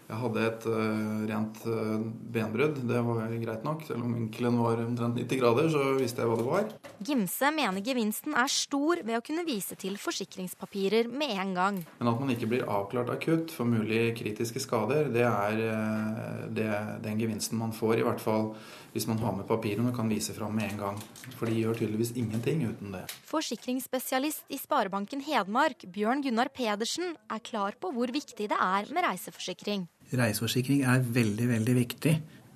[0.04, 2.02] Jeg hadde et uh, rent uh,
[2.34, 2.82] benbrudd.
[2.84, 3.86] Det var greit nok.
[3.88, 6.68] Selv om vinkelen var omtrent 90 grader, så visste jeg hva det var.
[7.08, 11.80] Gimse mener gevinsten er stor ved å kunne vise til forsikringspapirer med en gang.
[12.00, 16.70] Men at man ikke blir avklart akutt for mulig kritiske skader, det er uh, det,
[17.06, 18.52] den gevinsten man får, i hvert fall
[18.94, 21.00] hvis man har med papirene og kan vise fram med en gang.
[21.34, 23.02] For de gjør tydeligvis ingenting uten det.
[23.26, 29.08] Forsikringsspesialist i Sparebanken Hedmark, Bjørn Gunnar Pedersen, er klar på hvor viktig det er med
[29.08, 29.88] reiseforsikring.
[30.12, 32.14] Reiseforsikring er veldig, veldig viktig.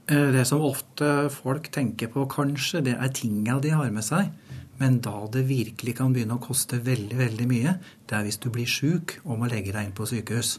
[0.08, 4.30] Eh, det som ofte folk tenker på, kanskje, det er tinga de har med seg.
[4.78, 7.74] Men da det virkelig kan begynne å koste veldig, veldig mye,
[8.06, 10.58] det er hvis du blir sjuk og må legge deg inn på sykehus.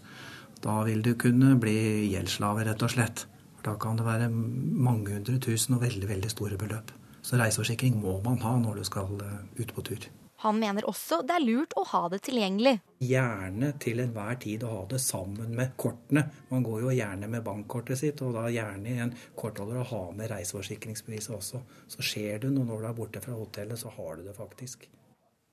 [0.59, 3.25] Da vil du kunne bli gjeldsslave, rett og slett.
[3.63, 6.91] Da kan det være mange hundre tusen og veldig, veldig store beløp.
[7.23, 10.09] Så reiseforsikring må man ha når du skal eh, ut på tur.
[10.39, 12.77] Han mener også det er lurt å ha det tilgjengelig.
[13.03, 16.23] Gjerne til enhver tid å ha det sammen med kortene.
[16.47, 20.03] Man går jo gjerne med bankkortet sitt, og da gjerne i en kortholder å ha
[20.15, 21.59] med reiseforsikringsbeviset også.
[21.91, 24.87] Så skjer det noe når du er borte fra hotellet, så har du det faktisk.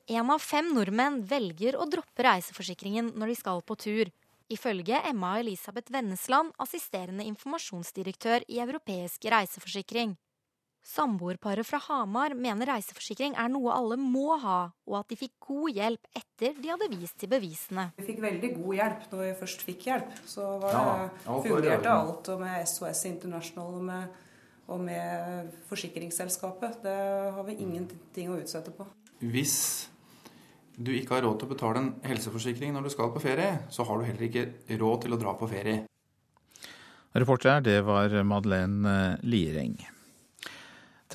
[0.06, 4.12] En av fem nordmenn velger å droppe reiseforsikringen når de skal på tur.
[4.54, 10.14] Ifølge Emma Elisabeth Vennesland, assisterende informasjonsdirektør i Europeisk reiseforsikring.
[10.86, 15.72] Samboerparet fra Hamar mener reiseforsikring er noe alle må ha, og at de fikk god
[15.74, 17.88] hjelp etter de hadde vist til bevisene.
[17.98, 20.12] Vi fikk veldig god hjelp når vi først fikk hjelp.
[20.30, 24.22] Så var det, ja, fungerte alt og med SOS International og med,
[24.70, 26.78] og med forsikringsselskapet.
[26.86, 26.94] Det
[27.34, 28.86] har vi ingenting å utsette på.
[29.26, 29.56] Hvis
[30.76, 33.88] du ikke har råd til å betale en helseforsikring når du skal på ferie, så
[33.90, 35.82] har du heller ikke råd til å dra på ferie.
[37.16, 39.78] Reporter, det var Madeleine Liereng.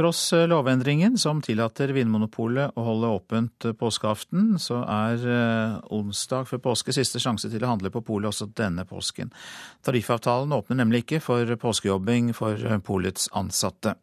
[0.01, 6.95] Tross lovendringen som tillater Vinmonopolet å holde åpent påskeaften, så er eh, onsdag før påske
[6.95, 9.29] siste sjanse til å handle på polet også denne påsken.
[9.85, 13.93] Tariffavtalen åpner nemlig ikke for påskejobbing for polets ansatte.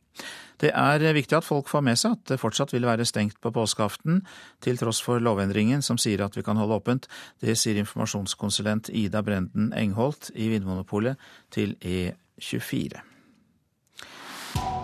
[0.62, 3.50] Det er viktig at folk får med seg at det fortsatt vil være stengt på
[3.58, 4.22] påskeaften,
[4.62, 7.10] til tross for lovendringen som sier at vi kan holde åpent.
[7.42, 11.18] Det sier informasjonskonsulent Ida Brenden Engholt i Vinmonopolet
[11.50, 13.17] til E24.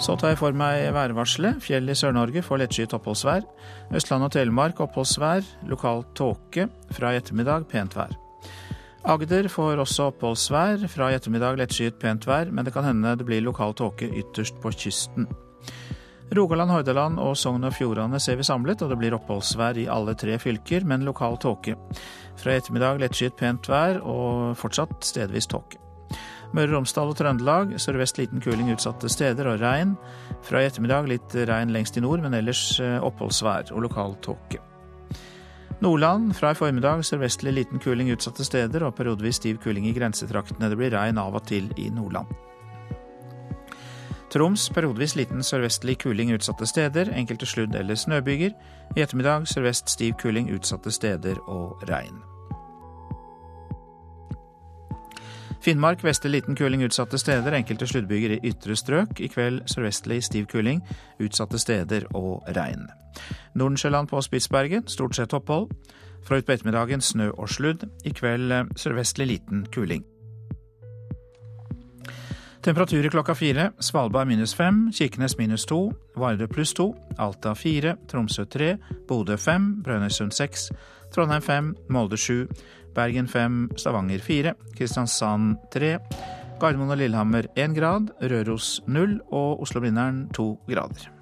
[0.02, 1.61] Så tar jeg for meg værvarselet.
[1.62, 3.44] Fjell i Sør-Norge får lettskyet oppholdsvær.
[3.94, 5.46] Østland og Telemark oppholdsvær.
[5.70, 6.66] Lokal tåke.
[6.92, 8.12] Fra i ettermiddag pent vær.
[9.07, 10.88] Agder får også oppholdsvær.
[10.90, 14.59] Fra i ettermiddag lettskyet pent vær, men det kan hende det blir lokal tåke ytterst
[14.62, 15.28] på kysten.
[16.35, 20.16] Rogaland, Hordaland og Sogn og Fjordane ser vi samlet, og det blir oppholdsvær i alle
[20.18, 21.76] tre fylker, men lokal tåke.
[22.40, 25.84] Fra i ettermiddag lettskyet pent vær og fortsatt stedvis tåke.
[26.55, 29.97] Møre og Romsdal og Trøndelag sørvest liten kuling utsatte steder og regn.
[30.47, 34.61] Fra i ettermiddag litt regn lengst i nord, men ellers eh, oppholdsvær og lokal tåke.
[35.83, 40.71] Nordland fra i formiddag sørvestlig liten kuling utsatte steder og periodevis stiv kuling i grensetraktene.
[40.71, 42.31] Det blir regn av og til i Nordland.
[44.35, 48.55] Troms periodevis liten sørvestlig kuling utsatte steder, enkelte sludd- eller snøbyger.
[48.97, 52.23] I ettermiddag sørvest stiv kuling utsatte steder og regn.
[55.64, 59.16] Finnmark vestlig liten kuling utsatte steder, enkelte sluddbyger i ytre strøk.
[59.16, 60.83] I kveld sørvestlig stiv kuling,
[61.24, 62.85] utsatte steder og regn.
[63.57, 65.70] Nordensjøland på Spitsbergen stort sett opphold.
[66.24, 67.87] Fra utpå ettermiddagen snø og sludd.
[68.05, 70.05] I kveld eh, sørvestlig liten kuling.
[72.64, 73.70] Temperaturer klokka fire.
[73.81, 78.77] Svalbard minus fem, Kirkenes minus to, Vardø pluss to, Alta fire, Tromsø tre,
[79.09, 80.70] Bodø fem, Brønnøysund seks,
[81.12, 82.46] Trondheim fem, Molde sju,
[82.94, 85.96] Bergen 5, Stavanger 4, Kristiansand 3,
[86.62, 91.13] Gardermoen og Lillehammer 1 grad, Røros 0 og Oslo-Blindern 2 grader.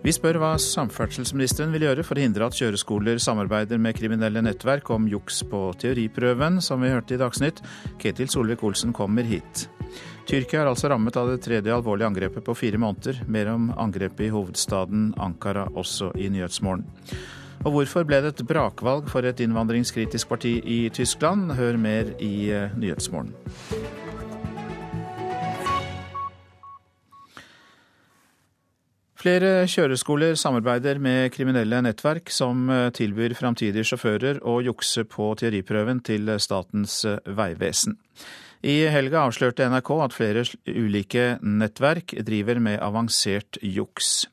[0.00, 4.88] Vi spør hva samferdselsministeren vil gjøre for å hindre at kjøreskoler samarbeider med kriminelle nettverk
[4.94, 7.60] om juks på teoriprøven, som vi hørte i Dagsnytt.
[8.00, 9.66] Ketil Solvik-Olsen kommer hit.
[10.30, 13.20] Tyrkia er altså rammet av det tredje alvorlige angrepet på fire måneder.
[13.28, 16.86] Mer om angrepet i hovedstaden Ankara også i Nyhetsmorgen.
[17.66, 21.52] Og hvorfor ble det et brakvalg for et innvandringskritisk parti i Tyskland?
[21.60, 23.34] Hør mer i eh, Nyhetsmorgen.
[29.20, 36.00] Flere kjøreskoler samarbeider med kriminelle nettverk som eh, tilbyr framtidige sjåfører å jukse på teoriprøven
[36.06, 37.98] til Statens vegvesen.
[38.64, 44.28] I helga avslørte NRK at flere ulike nettverk driver med avansert juks.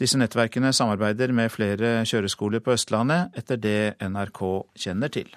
[0.00, 4.40] Disse nettverkene samarbeider med flere kjøreskoler på Østlandet, etter det NRK
[4.84, 5.28] kjenner til.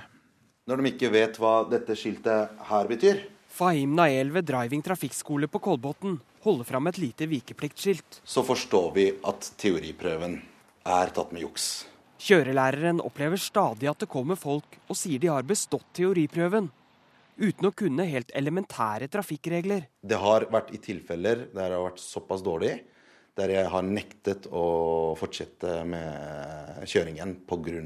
[0.71, 5.61] Når de ikke vet hva dette skiltet her betyr, Fahim Nael ved Driving trafikkskole på
[5.63, 8.21] Kolbotn holder fram et lite vikepliktskilt.
[8.23, 10.39] Så forstår vi at teoriprøven
[10.85, 11.85] er tatt med juks.
[12.25, 16.71] Kjørelæreren opplever stadig at det kommer folk og sier de har bestått teoriprøven,
[17.35, 19.89] uten å kunne helt elementære trafikkregler.
[20.01, 22.77] Det har vært i tilfeller der det har vært såpass dårlig,
[23.35, 24.63] der jeg har nektet å
[25.19, 27.81] fortsette med kjøringen pga.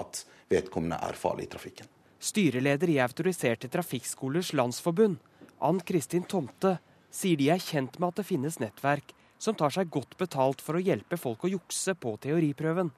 [0.00, 1.90] at vedkommende er farlig i trafikken.
[2.24, 5.18] Styreleder i Autoriserte trafikkskolers landsforbund,
[5.60, 6.78] Ann Kristin Tomte,
[7.14, 10.78] sier de er kjent med at det finnes nettverk som tar seg godt betalt for
[10.78, 12.90] å hjelpe folk å jukse på teoriprøven.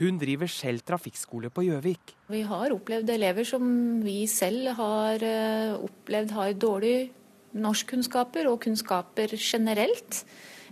[0.00, 2.16] Hun driver selv trafikkskole på Gjøvik.
[2.32, 3.66] Vi har opplevd elever som
[4.02, 7.12] vi selv har eh, opplevd har dårlige
[7.54, 10.24] norskkunnskaper og kunnskaper generelt.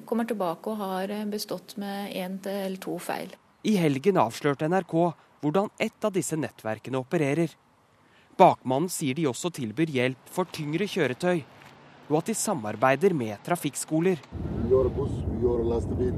[0.09, 3.31] Kommer tilbake og har eh, bestått med én eller to feil.
[3.62, 4.97] I helgen avslørte NRK
[5.42, 7.55] hvordan ett av disse nettverkene opererer.
[8.38, 11.45] Bakmannen sier de også tilbyr hjelp for tyngre kjøretøy,
[12.12, 14.20] og at de samarbeider med trafikkskoler.
[14.33, 16.14] Vi gjør buss, vi gjør lastebil,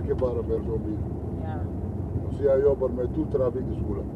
[0.00, 0.98] ikke bare personbil.
[2.34, 4.06] Så jeg jobber med to trafikkskoler.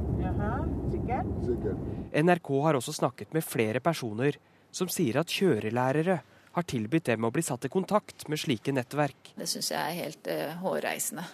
[2.24, 4.40] NRK har også snakket med flere personer
[4.74, 6.18] som sier at kjørelærere
[6.58, 9.34] har tilbudt dem å bli satt i kontakt med slike nettverk.
[9.38, 11.24] Det syns jeg er helt uh, hårreisende.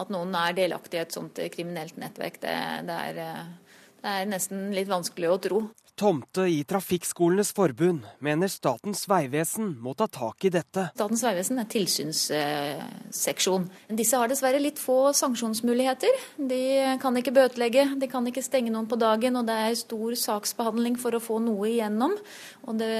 [0.00, 2.54] At noen er delaktig i et sånt kriminelt nettverk, det,
[2.88, 3.69] det er uh,
[4.00, 5.60] det er nesten litt vanskelig å tro.
[6.00, 10.86] Tomte i Trafikkskolenes forbund mener Statens vegvesen må ta tak i dette.
[10.94, 13.66] Statens vegvesen er tilsynsseksjon.
[13.98, 16.22] Disse har dessverre litt få sanksjonsmuligheter.
[16.40, 16.62] De
[17.02, 20.96] kan ikke bøtelegge, de kan ikke stenge noen på dagen, og det er stor saksbehandling
[21.02, 22.16] for å få noe igjennom.
[22.64, 22.94] Og det,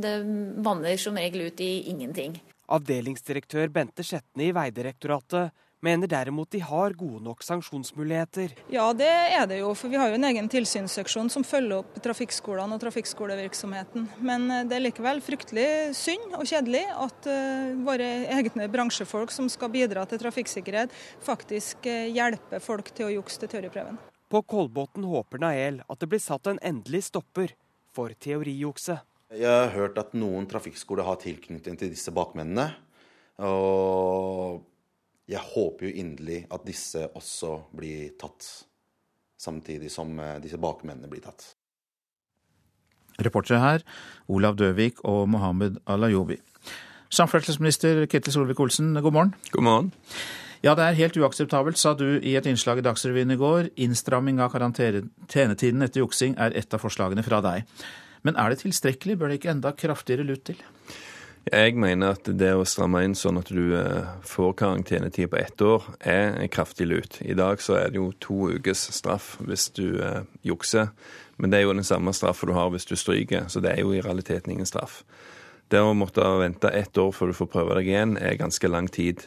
[0.00, 0.16] det
[0.64, 2.40] vanner som regel ut i ingenting.
[2.72, 5.52] Avdelingsdirektør Bente Skjetne i Vegdirektoratet
[5.84, 8.54] mener derimot de har gode nok sanksjonsmuligheter.
[8.72, 9.72] Ja, det er det jo.
[9.78, 14.08] For vi har jo en egen tilsynsseksjon som følger opp trafikkskolene og trafikkskolevirksomheten.
[14.24, 19.48] Men eh, det er likevel fryktelig synd og kjedelig at uh, våre egne bransjefolk som
[19.52, 24.00] skal bidra til trafikksikkerhet, faktisk uh, hjelper folk til å jukse til teoriprøven.
[24.28, 27.54] På Kolbotn håper Nael at det blir satt en endelig stopper
[27.96, 29.04] for teorijukset.
[29.28, 32.70] Jeg har hørt at noen trafikkskoler har tilknytning til disse bakmennene.
[33.44, 34.62] Og
[35.28, 38.46] jeg håper jo inderlig at disse også blir tatt,
[39.38, 41.52] samtidig som eh, disse bakmennene blir tatt.
[43.18, 43.84] Reportere her
[44.30, 46.38] Olav Døvik og Mohammed Alayobi.
[47.10, 49.34] Samferdselsminister Ketil Solvik-Olsen, god morgen.
[49.52, 49.92] God morgen.
[50.62, 53.70] Ja, det er helt uakseptabelt, sa du i et innslag i Dagsrevyen i går.
[53.78, 57.68] Innstramming av karantenetiden etter juksing er et av forslagene fra deg.
[58.26, 59.16] Men er det tilstrekkelig?
[59.20, 60.58] Bør det ikke enda kraftigere lut til?
[61.48, 65.62] Jeg mener at det å stramme inn sånn at du eh, får karantenetid på ett
[65.64, 67.18] år, er en kraftig lut.
[67.24, 70.90] I dag så er det jo to ukes straff hvis du eh, jukser.
[71.38, 73.84] Men det er jo den samme straffa du har hvis du stryker, så det er
[73.84, 75.04] jo i realiteten ingen straff.
[75.72, 78.88] Det å måtte vente ett år før du får prøve deg igjen, er ganske lang
[78.92, 79.24] tid.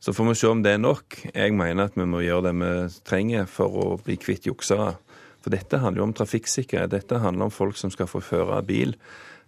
[0.00, 1.20] Så får vi se om det er nok.
[1.34, 2.72] Jeg mener at vi må gjøre det vi
[3.08, 4.94] trenger for å bli kvitt juksere.
[5.42, 6.92] For dette handler jo om trafikksikkerhet.
[6.92, 8.94] Dette handler om folk som skal få føre bil.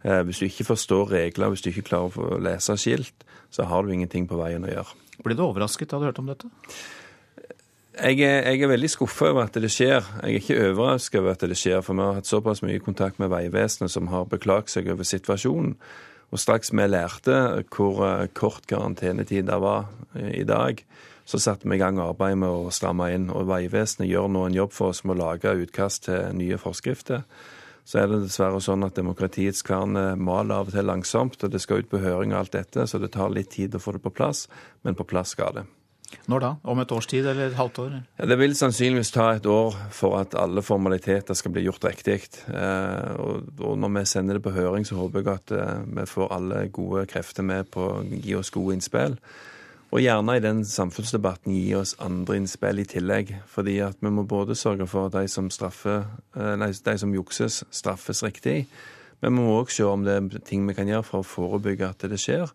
[0.05, 3.85] Eh, hvis du ikke forstår regler, hvis du ikke klarer å lese skilt, så har
[3.85, 4.97] du ingenting på veien å gjøre.
[5.25, 6.49] Ble du overrasket da du hørte om dette?
[8.01, 10.07] Jeg er, jeg er, veldig skuffa over at det skjer.
[10.23, 13.21] Jeg er ikke overrasket over at det skjer, for vi har hatt såpass mye kontakt
[13.21, 15.75] med Vegvesenet som har beklaget seg over situasjonen.
[16.31, 17.37] Og straks vi lærte
[17.75, 20.81] hvor eh, kort karantenetid det var eh, i dag,
[21.29, 23.29] så satte vi i gang arbeidet med å stramme inn.
[23.35, 27.27] Og Vegvesenet gjør nå en jobb for oss med å lage utkast til nye forskrifter.
[27.85, 31.63] Så er det dessverre sånn at demokratiets kvern maler av og til langsomt, og det
[31.63, 34.05] skal ut på høring og alt dette, så det tar litt tid å få det
[34.05, 34.47] på plass,
[34.87, 35.67] men på plass skal det.
[36.31, 36.51] Når da?
[36.67, 37.93] Om et års tid eller et halvt år?
[38.19, 42.19] Ja, det vil sannsynligvis ta et år for at alle formaliteter skal bli gjort riktig.
[42.51, 46.35] Eh, og når vi sender det på høring, så håper jeg at eh, vi får
[46.37, 49.17] alle gode krefter med på å gi oss gode innspill.
[49.91, 53.33] Og gjerne i den samfunnsdebatten gi oss andre innspill i tillegg.
[53.51, 56.05] Fordi at vi må både sørge for at de som, straffer,
[56.37, 58.67] eh, nei, de som jukses, straffes riktig.
[59.21, 61.91] Men vi må òg se om det er ting vi kan gjøre for å forebygge
[61.91, 62.47] at det skjer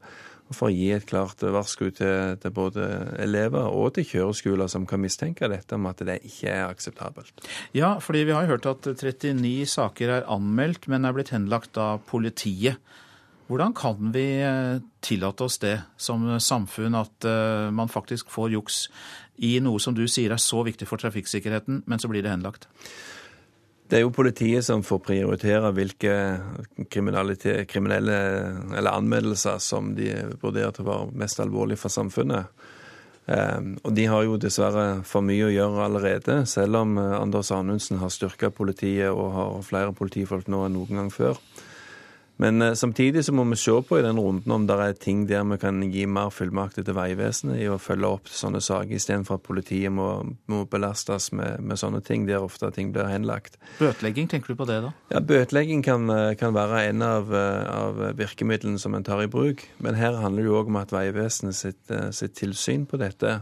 [0.45, 2.85] og for å gi et klart varsku til, til, både
[3.21, 7.47] elever og til kjøreskoler som kan mistenke dette om at det ikke er akseptabelt.
[7.73, 12.03] Ja, fordi vi har hørt at 39 saker er anmeldt, men er blitt henlagt av
[12.09, 12.77] politiet.
[13.45, 18.79] Hvordan kan vi eh, tillate oss det som samfunn, at eh, man faktisk får juks
[19.45, 22.65] i noe som du sier er så viktig for trafikksikkerheten, men så blir det henlagt?
[23.85, 26.13] Det er jo politiet som får prioritere hvilke
[26.89, 28.15] kriminelle
[28.73, 30.09] eller anmeldelser som de
[30.41, 32.49] vurderer til å være mest alvorlige for samfunnet.
[33.25, 37.49] Ehm, og de har jo dessverre for mye å gjøre allerede, selv om eh, Anders
[37.53, 41.39] Anundsen har styrka politiet og har flere politifolk nå enn noen gang før.
[42.37, 45.23] Men eh, samtidig så må vi se på i den runden om det er ting
[45.29, 49.39] der vi kan gi mer fullmakter til Vegvesenet i å følge opp sånne saker, istedenfor
[49.39, 50.09] at politiet må,
[50.51, 53.59] må belastes med, med, sånne ting der ofte ting blir henlagt.
[53.79, 54.91] Bøtelegging, tenker du på det da?
[55.13, 59.31] Ja, Bøtelegging kan, eh, kan være en av, eh, av, virkemidlene som en tar i
[59.31, 59.63] bruk.
[59.79, 63.39] Men her handler det jo òg om at Vegvesenet sitt, sitt tilsyn på dette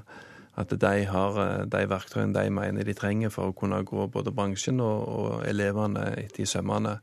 [0.54, 4.78] at de har de verktøyene de mener de trenger for å kunne gå både bransjen
[4.86, 7.00] og, og elevene etter i sømmene.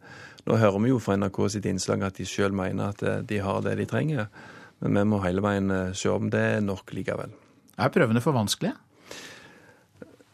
[0.49, 3.41] Nå hører vi jo fra NRK sitt innslag at de sjøl mener at eh, de
[3.45, 4.31] har det de trenger.
[4.81, 7.35] Men vi må hele veien eh, se om det er nok likevel.
[7.81, 8.77] Er prøvene for vanskelige?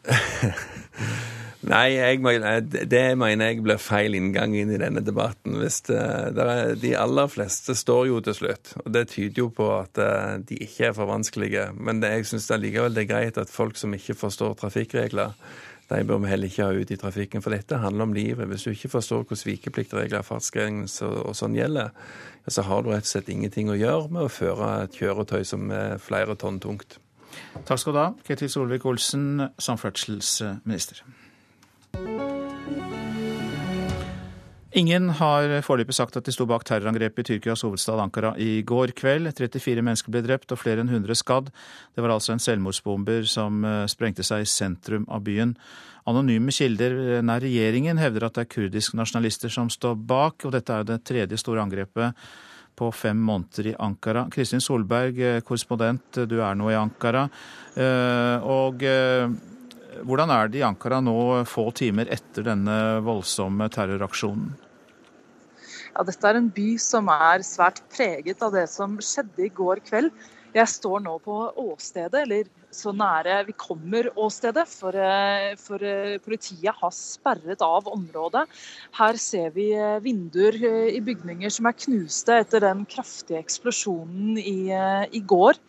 [1.67, 2.21] Nei, jeg,
[2.87, 5.57] det mener jeg blir feil inngang inn i denne debatten.
[5.57, 9.99] Det, er, de aller fleste står jo til slutt, og det tyder jo på at
[9.99, 11.69] eh, de ikke er for vanskelige.
[11.75, 15.35] Men det, jeg syns likevel det er greit at folk som ikke forstår trafikkregler,
[15.89, 17.43] de bør vi heller ikke ha ut i trafikken.
[17.43, 18.47] For dette handler om livet.
[18.47, 21.93] Hvis du ikke forstår hvordan svikepliktregler, fartsgrenser og sånn gjelder,
[22.47, 25.71] så har du rett og slett ingenting å gjøre med å føre et kjøretøy som
[25.71, 26.99] er flere tonn tungt.
[27.67, 31.03] Takk skal du ha, Ketil Solvik-Olsen, samferdselsminister.
[34.75, 38.91] Ingen har foreløpig sagt at de sto bak terrorangrepet i Tyrkias hovedstad Ankara i går
[38.99, 39.29] kveld.
[39.31, 41.47] 34 mennesker ble drept og flere enn 100 skadd.
[41.95, 45.55] Det var altså en selvmordsbomber som eh, sprengte seg i sentrum av byen.
[46.07, 50.75] Anonyme kilder nær regjeringen hevder at det er kurdiske nasjonalister som står bak, og dette
[50.75, 52.27] er det tredje store angrepet
[52.77, 54.27] på fem måneder i Ankara.
[54.31, 57.29] Kristin Solberg, eh, korrespondent, du er nå i Ankara.
[57.75, 58.83] Eh, og
[60.05, 61.17] hvordan er det i Ankara nå,
[61.49, 64.55] få timer etter denne voldsomme terroraksjonen?
[65.97, 69.81] Ja, dette er en by som er svært preget av det som skjedde i går
[69.87, 70.11] kveld.
[70.55, 76.17] Jeg står nå på åstedet, eller så nære vi kommer åstedet, for, eh, for eh,
[76.23, 78.45] politiet har sperret av området.
[78.99, 80.57] Her ser vi eh, vinduer
[80.93, 84.69] i bygninger som er knuste etter den kraftige eksplosjonen i,
[85.11, 85.59] i går.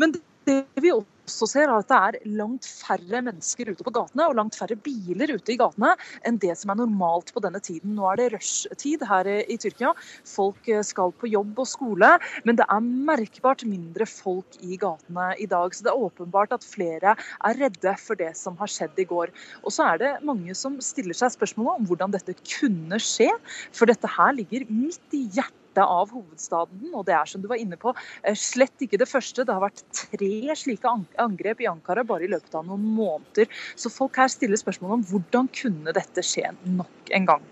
[0.00, 0.16] Men
[0.48, 4.26] det vi også også ser, er at det er langt færre mennesker ute på gatene
[4.28, 5.92] og langt færre biler ute i gatene
[6.26, 7.94] enn det som er normalt på denne tiden.
[7.96, 9.92] Nå er det rushtid her i Tyrkia.
[10.28, 12.10] Folk eh, skal på jobb og skole,
[12.46, 15.76] men det er merkbart mindre folk i gatene i dag.
[15.76, 19.32] Så det er åpenbart at flere er redde for det som har skjedd i går.
[19.64, 23.30] Og så er det mange som stiller seg spørsmålet om hvordan dette kunne skje.
[23.76, 26.90] For dette her ligger midt i hjertet av hovedstaden.
[26.94, 27.94] Og det er som du var inne på,
[28.24, 29.44] eh, slett ikke det første.
[29.44, 33.46] Det har vært tre slike angrep i Ankara bare i løpet av noen måneder.
[33.76, 37.42] Så folk her stiller spørsmål om hvordan kunne dette skje nok en gang.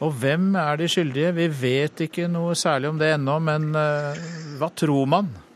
[0.00, 1.34] Og hvem er de skyldige?
[1.34, 4.14] Vi vet ikke noe særlig om det ennå, men uh,
[4.58, 5.47] hva tror man?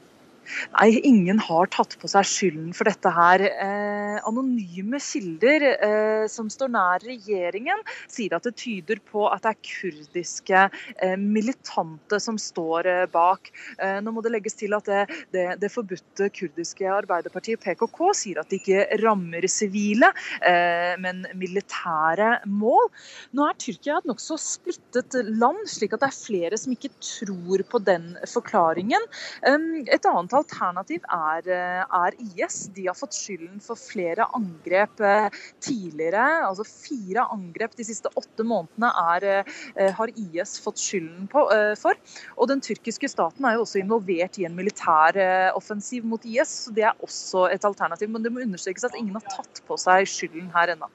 [0.76, 3.44] Nei, ingen har tatt på seg skylden for dette her.
[3.50, 9.52] Eh, anonyme kilder eh, som står nær regjeringen, sier at det tyder på at det
[9.52, 13.52] er kurdiske eh, militante som står eh, bak.
[13.78, 18.42] Eh, nå må det legges til at det, det, det, forbudte kurdiske arbeiderpartiet PKK sier
[18.42, 20.12] at det ikke rammer sivile,
[20.44, 22.90] eh, men militære mål.
[23.36, 27.64] Nå er Tyrkia et nokså splittet land, slik at det er flere som ikke tror
[27.68, 29.04] på den forklaringen.
[29.42, 32.68] et annet alternativ er, eh, er, IS.
[32.74, 35.28] De har fått skylden for flere angrep eh,
[35.62, 36.24] tidligere.
[36.46, 39.28] Altså fire angrep de siste åtte månedene er,
[39.76, 41.44] eh, har IS fått skylden på,
[41.78, 41.98] for.
[42.36, 45.18] Og den tyrkiske staten er jo også involvert i en militær
[45.56, 48.10] offensiv mot IS, så det er også et alternativ.
[48.10, 50.90] Men det må understrekes at ingen har tatt på seg skylden her ennå.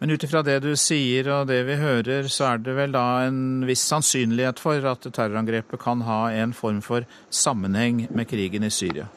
[0.00, 3.04] Men ut ifra det du sier og det vi hører, så er det vel da
[3.26, 8.72] en viss sannsynlighet for at terrorangrepet kan ha en form for sammenheng med krigen i
[8.74, 9.08] Syria?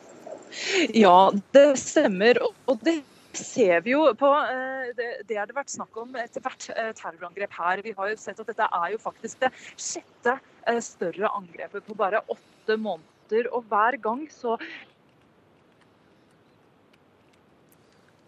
[0.94, 2.40] Ja, det stemmer.
[2.70, 3.00] Og det
[3.34, 4.92] ser vi jo på eh,
[5.28, 7.82] Det har det vært snakk om etter hvert eh, terrorangrep her.
[7.86, 10.38] Vi har jo sett at dette er jo faktisk det sjette
[10.70, 13.50] eh, større angrepet på bare åtte måneder.
[13.56, 14.58] Og hver gang så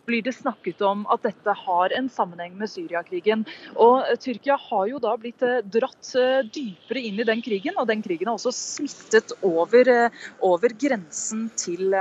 [0.06, 3.45] blir det snakket om at dette har en sammenheng med Syriakrigen.
[3.76, 7.78] Og eh, Tyrkia har jo da blitt eh, dratt eh, dypere inn i den krigen,
[7.82, 9.89] og den krigen har også smittet over,
[10.45, 11.95] over grensen til,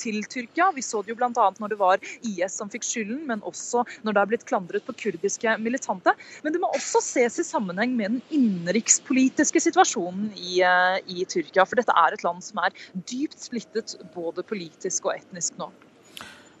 [0.00, 0.70] til, Tyrkia.
[0.76, 1.30] Vi så det jo bl.a.
[1.32, 4.96] når det var IS som fikk skylden, men også når det er blitt klandret på
[5.04, 6.14] kurdiske militante.
[6.44, 10.60] Men det må også ses i sammenheng med den innenrikspolitiske situasjonen i,
[11.06, 11.66] i Tyrkia.
[11.68, 12.76] For dette er et land som er
[13.08, 15.70] dypt splittet både politisk og etnisk nå.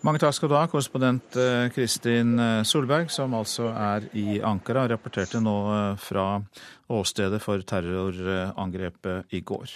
[0.06, 4.84] Mange takk skal du ha, korrespondent eh, Kristin eh, Solberg, som altså er i Ankara,
[4.86, 6.26] rapporterte nå eh, fra
[6.94, 9.74] åstedet for terrorangrepet i går.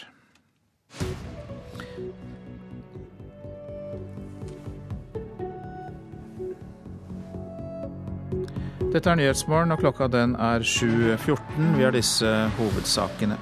[8.92, 11.74] Dette er Nyhetsmorgen, og klokka den er 7.14.
[11.80, 13.40] Vi har disse hovedsakene.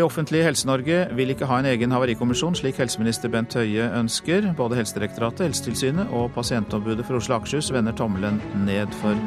[0.00, 4.46] Det offentlige Helse-Norge vil ikke ha en egen havarikommisjon, slik helseminister Bent Høie ønsker.
[4.56, 9.20] Både Helsedirektoratet, Helsetilsynet og pasientombudet for Oslo og Akershus vender tommelen ned for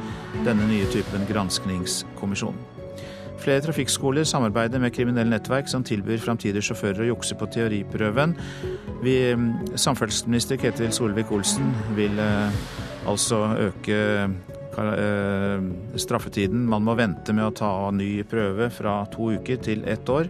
[0.48, 2.58] denne nye typen granskningskommisjon.
[3.44, 8.34] Flere trafikkskoler samarbeider med kriminelle nettverk som tilbyr framtidige sjåfører å jukse på teoriprøven.
[9.06, 9.20] Vi,
[9.78, 11.70] samferdselsminister Ketil Solvik-Olsen
[12.00, 12.66] vil eh,
[13.06, 14.53] altså øke Eh,
[16.00, 16.66] straffetiden.
[16.70, 20.30] Man må vente med å ta ny prøve fra to uker til ett år,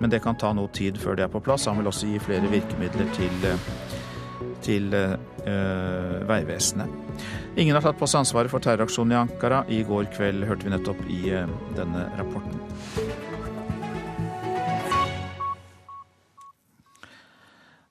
[0.00, 1.68] men det kan ta noe tid før det er på plass.
[1.70, 3.66] Han vil også gi flere virkemidler til, eh,
[4.62, 7.00] til uh, Vegvesenet.
[7.56, 9.64] Ingen har tatt på seg ansvaret for terroraksjonen i Ankara.
[9.68, 11.22] I går kveld hørte vi nettopp i
[11.76, 13.31] denne rapporten.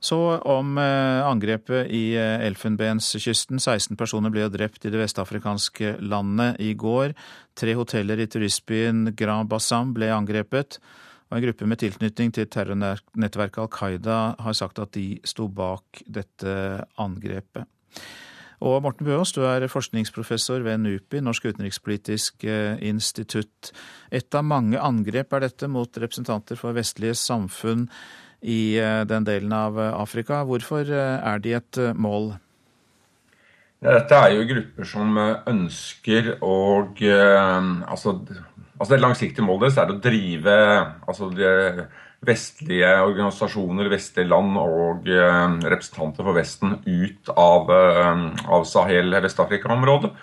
[0.01, 0.17] Så
[0.49, 3.61] om eh, angrepet i eh, Elfenbenskysten.
[3.61, 7.13] 16 personer ble drept i det vestafrikanske landet i går.
[7.53, 10.79] Tre hoteller i turistbyen Grand Bassam ble angrepet.
[11.29, 16.01] Og en gruppe med tilknytning til terrornettverket Al Qaida har sagt at de sto bak
[16.09, 16.57] dette
[16.99, 17.69] angrepet.
[18.61, 23.69] Og Morten Bøås, du er forskningsprofessor ved NUPI, Norsk utenrikspolitisk eh, institutt.
[24.09, 27.87] Et av mange angrep er dette mot representanter for vestlige samfunn
[28.41, 30.41] i eh, den delen av eh, Afrika.
[30.47, 32.33] Hvorfor eh, er de et mål?
[33.81, 35.15] Dette er jo grupper som
[35.49, 38.13] ønsker å altså,
[38.77, 40.57] altså, Det langsiktige målet er å drive
[41.09, 41.31] altså
[42.21, 50.13] vestlige organisasjoner, vestlige land og representanter for Vesten ut av, av Sahel, Vest-Afrika-området.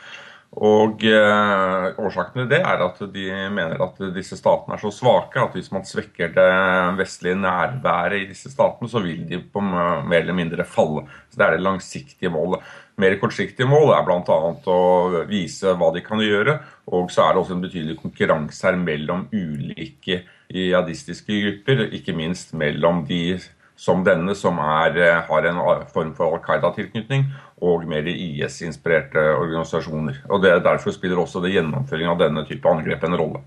[0.57, 5.43] Og eh, Årsaken til det er at de mener at disse statene er så svake
[5.43, 6.49] at hvis man svekker det
[6.97, 11.05] vestlige nærværet i disse statene, så vil de på mer eller mindre falle.
[11.29, 12.65] Så Det er det langsiktige målet.
[12.99, 14.39] Mer kortsiktige mål er bl.a.
[14.73, 16.57] å vise hva de kan gjøre.
[16.97, 22.57] Og så er det også en betydelig konkurranse her mellom ulike jihadistiske grupper, ikke minst
[22.57, 23.37] mellom de
[23.79, 24.97] som denne, som er,
[25.29, 25.61] har en
[25.93, 27.29] form for Al Qaida-tilknytning,
[27.65, 30.25] og mer IS-inspirerte organisasjoner.
[30.29, 33.45] Og det, Derfor spiller også det gjennomføringen av denne type angrep en rolle.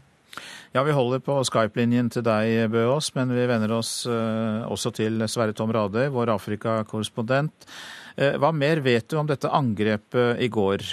[0.72, 5.20] Ja, Vi holder på Skype-linjen til deg, Bøås, men vi vender oss uh, også til
[5.28, 7.68] Sverre Tom Radøy, vår Afrika-korrespondent.
[8.16, 10.86] Uh, hva mer vet du om dette angrepet i går?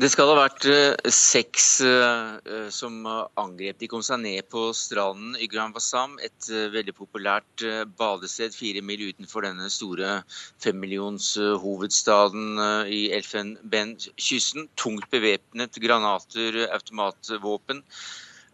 [0.00, 2.38] Det skal ha vært uh, seks uh,
[2.72, 3.76] som angrep.
[3.82, 7.64] De kom seg ned på stranden i Grand Bassam, et veldig populært
[7.98, 10.22] badested fire mil utenfor denne store
[10.64, 14.68] femmillionshovedstaden i Elfenben-kysten.
[14.80, 17.84] Tungt bevæpnet, granater, automatvåpen.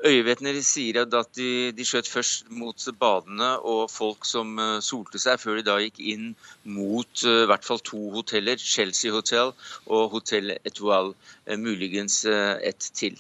[0.05, 5.41] Øyevitner sier at de, de, skjøt først mot badene og folk som uh, solte seg,
[5.41, 6.27] før de da gikk inn
[6.69, 9.55] mot uh, i hvert fall to hoteller, Chelsea Hotel
[9.87, 11.17] og Hotel Etoile,
[11.49, 13.17] uh, muligens ett til.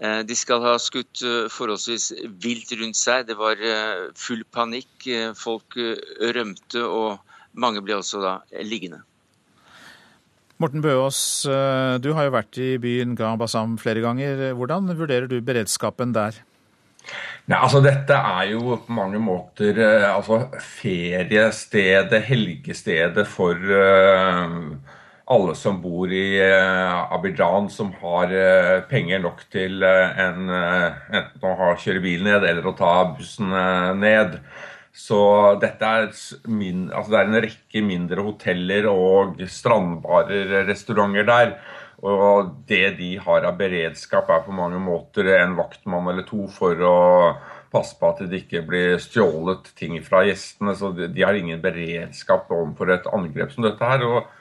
[0.00, 1.20] De skal ha skutt
[1.52, 2.06] forholdsvis
[2.40, 3.26] vilt rundt seg.
[3.28, 3.60] Det var
[4.16, 5.10] full panikk.
[5.36, 7.18] Folk rømte, og
[7.52, 9.02] mange ble også da liggende.
[10.60, 14.50] Morten Bøås, eh, du har jo vært i byen Gambasam flere ganger.
[14.58, 16.36] Hvordan vurderer du beredskapen der?
[17.48, 24.52] Nei, altså Dette er jo på mange måter eh, altså, feriestedet, helgestedet for uh,
[25.32, 28.34] alle som bor i Abidjan, som har
[28.90, 33.54] penger nok til en, enten å kjøre bilen ned eller å ta bussen
[34.02, 34.40] ned.
[34.92, 35.20] Så
[35.62, 36.08] dette er,
[36.50, 41.54] min, altså det er en rekke mindre hoteller og strandbarer, restauranter der.
[42.00, 46.80] Og det de har av beredskap, er på mange måter en vaktmann eller to for
[46.80, 46.98] å
[47.70, 50.74] passe på at det ikke blir stjålet ting fra gjestene.
[50.74, 54.06] Så de, har ingen beredskap overfor et angrep som dette her.
[54.08, 54.39] og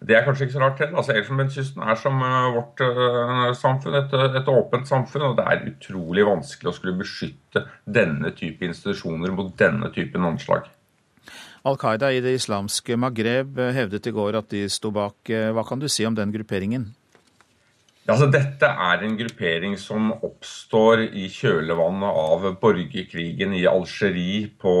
[0.00, 0.96] det er kanskje ikke så rart heller.
[0.96, 5.26] Altså, Elfenbenskysten er som uh, vårt uh, samfunn, et, et, åpent samfunn.
[5.28, 10.70] Og det er utrolig vanskelig å skulle beskytte denne type institusjoner mot denne typen anslag.
[11.68, 15.28] Al Qaida i det islamske Maghreb eh, hevdet i går at de sto bak.
[15.28, 16.86] Hva kan du si om den grupperingen?
[18.06, 24.72] Ja, altså, dette er en gruppering som oppstår i kjølvannet av borgerkrigen i Algerie på,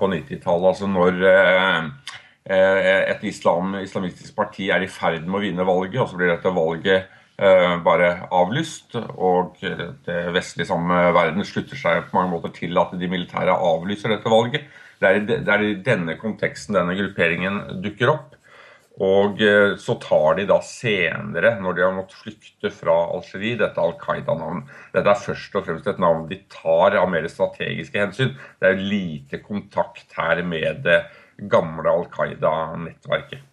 [0.00, 0.72] på 90-tallet.
[0.72, 2.19] Altså når eh, Eh,
[2.50, 6.52] et islam, islamistisk parti er i ferd med å vinne valget, og så blir dette
[6.54, 7.06] valget
[7.38, 8.96] eh, bare avlyst.
[9.16, 14.16] Og det vestlige samme verden slutter seg på mange måter til at de militære avlyser
[14.16, 14.66] dette valget.
[15.00, 18.36] Det er i denne konteksten denne grupperingen dukker opp.
[19.00, 23.80] Og eh, så tar de da senere, når de har måttet flykte fra Algerie, dette
[23.80, 24.68] Al Qaida-navnet.
[24.92, 28.34] Dette er først og fremst et navn de tar av mer strategiske hensyn.
[28.60, 31.00] Det er lite kontakt her med det
[31.48, 33.46] gamle Al Qaida-nettverket.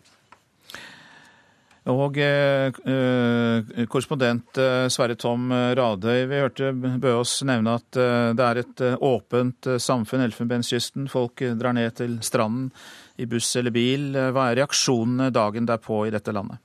[1.87, 8.43] Og eh, eh, korrespondent eh, Sverre Tom Radøy, vi hørte Bøås nevne at eh, det
[8.43, 11.07] er et eh, åpent eh, samfunn, Elfenbenskysten.
[11.11, 12.73] Folk drar ned til stranden
[13.15, 14.09] i buss eller bil.
[14.35, 16.59] Hva er reaksjonene dagen derpå i dette landet?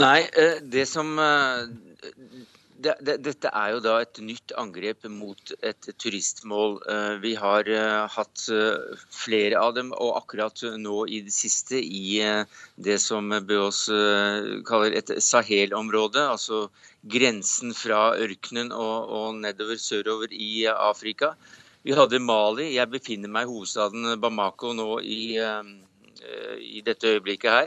[0.00, 0.24] Nei,
[0.64, 1.12] det som
[2.84, 6.76] det, det, dette er jo da et nytt angrep mot et turistmål.
[6.90, 11.80] Eh, vi har uh, hatt uh, flere av dem, og akkurat nå i det siste
[11.80, 12.20] i
[12.76, 13.86] det som Bøås
[14.68, 16.66] kaller et Sahel-område, altså
[17.10, 21.34] grensen fra ørkenen og, og, nedover sørover i Afrika.
[21.84, 22.70] Vi hadde Mali.
[22.76, 25.24] Jeg befinner meg i hovedstaden Bamako nå i
[26.64, 27.66] i dette øyeblikket her.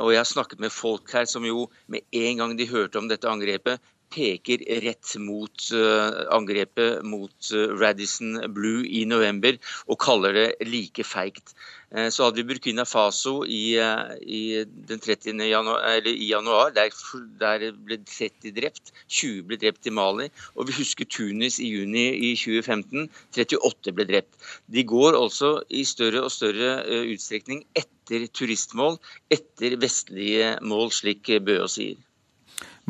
[0.00, 3.10] Og jeg har snakket med folk her som jo med en gang de hørte om
[3.10, 3.82] dette angrepet,
[4.12, 9.56] peker rett mot uh, angrepet mot uh, Radisson Blue i november,
[9.88, 11.54] og kaller det like feigt.
[11.92, 13.76] Uh, så hadde vi Burkina Faso i,
[14.22, 14.42] i
[14.88, 15.40] den 30.
[15.48, 16.74] Januar, i januar.
[16.76, 16.92] Der,
[17.40, 18.92] der, ble 30 drept.
[19.08, 20.28] 20 ble drept i Mali.
[20.56, 23.08] Og vi husker Tunis i juni i 2015.
[23.36, 24.52] 38 ble drept.
[24.72, 28.98] De går altså i større og større utstrekning etter turistmål,
[29.32, 32.00] etter vestlige mål, slik Bøe sier.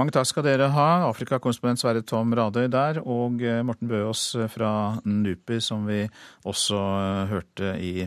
[0.01, 4.49] Mange takk skal dere ha, Afrikakorrespondent Sverre Tom Radøy der, og eh, Morten Bøås eh,
[4.49, 6.07] fra NUPI, som vi
[6.49, 8.07] også eh, hørte i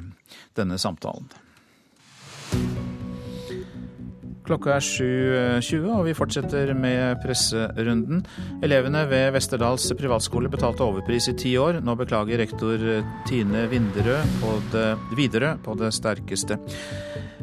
[0.57, 1.29] denne samtalen.
[4.45, 8.25] Klokka er 7.20, og vi fortsetter med presserunden.
[8.65, 11.79] Elevene ved Westerdals privatskole betalte overpris i ti år.
[11.86, 12.81] Nå beklager rektor
[13.29, 16.59] Tine Vinderød på det, Widerøe på det sterkeste.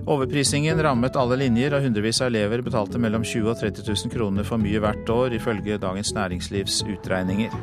[0.06, 4.46] Overprisingen rammet alle linjer, og hundrevis av elever betalte mellom 20 og 30 000 kroner
[4.48, 7.54] for mye hvert år, ifølge Dagens Næringslivs utregninger.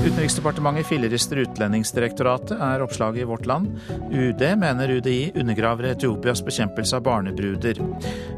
[0.00, 3.74] Utenriksdepartementet fillerister Utlendingsdirektoratet, er oppslaget i Vårt Land.
[4.08, 7.82] UD mener UDI undergraver Etiopias bekjempelse av barnebruder.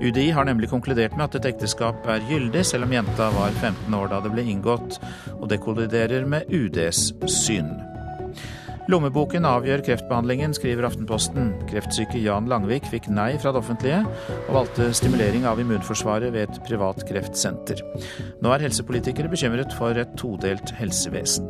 [0.03, 3.95] UDI har nemlig konkludert med at et ekteskap er gyldig, selv om jenta var 15
[3.95, 4.99] år da det ble inngått,
[5.39, 7.92] og det kolliderer med UDs syn.
[8.93, 11.53] Lommeboken avgjør kreftbehandlingen, skriver Aftenposten.
[11.71, 14.03] Kreftsyke Jan Langvik fikk nei fra det offentlige,
[14.51, 17.81] og valgte stimulering av immunforsvaret ved et privat kreftsenter.
[18.45, 21.49] Nå er helsepolitikere bekymret for et todelt helsevesen.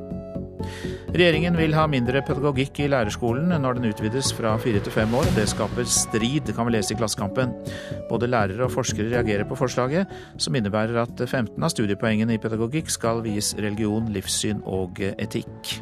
[1.13, 5.27] Regjeringen vil ha mindre pedagogikk i lærerskolen når den utvides fra fire til fem år.
[5.35, 7.57] Det skaper strid, kan vi lese i Klassekampen.
[8.13, 12.95] Både lærere og forskere reagerer på forslaget, som innebærer at 15 av studiepoengene i pedagogikk
[12.95, 15.81] skal vies religion, livssyn og etikk.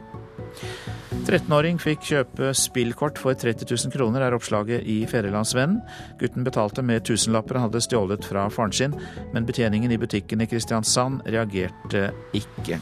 [1.27, 5.81] 13-åring fikk kjøpe spillkort for 30 000 kroner, er oppslaget i Fedrelandsvennen.
[6.21, 8.97] Gutten betalte med tusenlapper han hadde stjålet fra faren sin,
[9.35, 12.81] men betjeningen i butikken i Kristiansand reagerte ikke.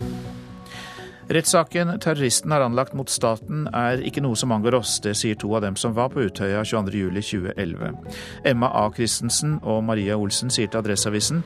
[1.28, 4.94] Rettssaken terroristen har anlagt mot staten er ikke noe som angår oss.
[5.04, 8.16] Det sier to av dem som var på Utøya 22.07.2011.
[8.48, 8.86] Emma A.
[8.96, 11.44] Christensen og Maria Olsen sier til Adresseavisen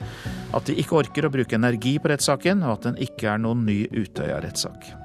[0.55, 3.67] at de ikke orker å bruke energi på rettssaken, og at den ikke er noen
[3.67, 5.02] ny Utøya-rettssak.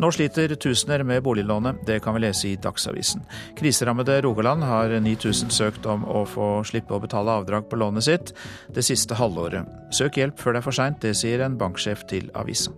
[0.00, 3.22] Nå sliter tusener med boliglånet, det kan vi lese i Dagsavisen.
[3.58, 8.34] Kriserammede Rogaland har 9000 søkt om å få slippe å betale avdrag på lånet sitt
[8.74, 9.68] det siste halvåret.
[9.94, 12.74] Søk hjelp før det er for seint, det sier en banksjef til avisa.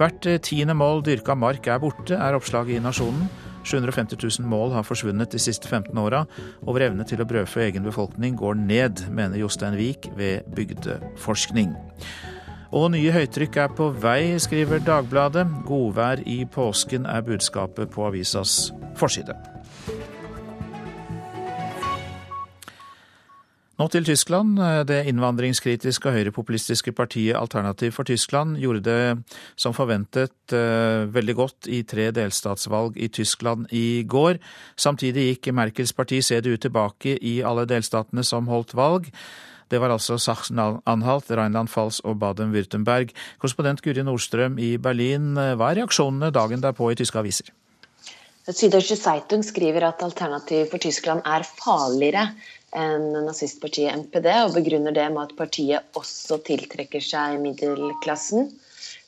[0.00, 3.28] Hvert tiende mål dyrka mark er borte, er oppslaget i Nasjonen.
[3.62, 6.24] 750 000 mål har forsvunnet de siste 15 åra,
[6.62, 11.76] og vår evne til å brødfø egen befolkning går ned, mener Jostein Wiik ved Bygdeforskning.
[12.72, 15.44] Og nye høytrykk er på vei, skriver Dagbladet.
[15.68, 19.36] Godvær i påsken er budskapet på avisas forside.
[23.76, 24.56] Nå til Tyskland.
[24.88, 31.68] Det innvandringskritiske og høyrepopulistiske partiet Alternativ for Tyskland gjorde det som forventet eh, veldig godt
[31.68, 34.40] i tre delstatsvalg i Tyskland i går.
[34.76, 39.12] Samtidig gikk Merkels parti CDU tilbake i alle delstatene som holdt valg.
[39.72, 43.14] Det var altså Sachsen-Anhalt, Rheinland-Pfalz og Baden-Württemberg.
[43.40, 47.48] Korrespondent Guri Nordstrøm i Berlin, hva er reaksjonene dagen derpå i tyske aviser?
[48.42, 52.26] Süddeutsche Zeitung skriver at Alternativ for Tyskland er farligere
[52.76, 58.50] enn nazistpartiet NPD, og begrunner det med at partiet også tiltrekker seg middelklassen.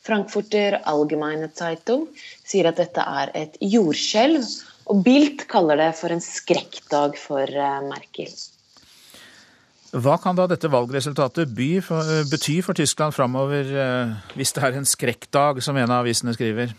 [0.04, 2.06] Frankfurter Allgemeine Zeitung
[2.44, 4.48] sier at dette er et jordskjelv,
[4.92, 8.32] og Bildt kaller det for en skrekkdag for eh, Merkel.
[9.94, 11.52] Hva kan da dette valgresultatet
[11.86, 16.04] for, eh, bety for Tyskland framover, eh, hvis det er en skrekkdag, som en av
[16.04, 16.74] avisene skriver?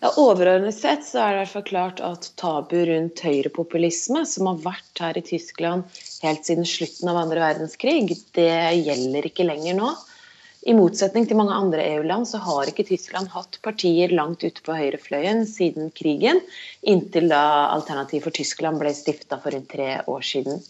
[0.00, 4.98] Ja, Overordnet sett så er det hvert klart at tabu rundt høyrepopulisme, som har vært
[5.00, 5.84] her i Tyskland
[6.22, 9.96] helt siden slutten av andre verdenskrig, det gjelder ikke lenger nå.
[10.64, 14.78] I motsetning til mange andre EU-land så har ikke Tyskland hatt partier langt ute på
[14.78, 16.38] høyrefløyen siden krigen,
[16.86, 20.62] inntil da Alternativ for Tyskland ble stifta for rundt tre år siden.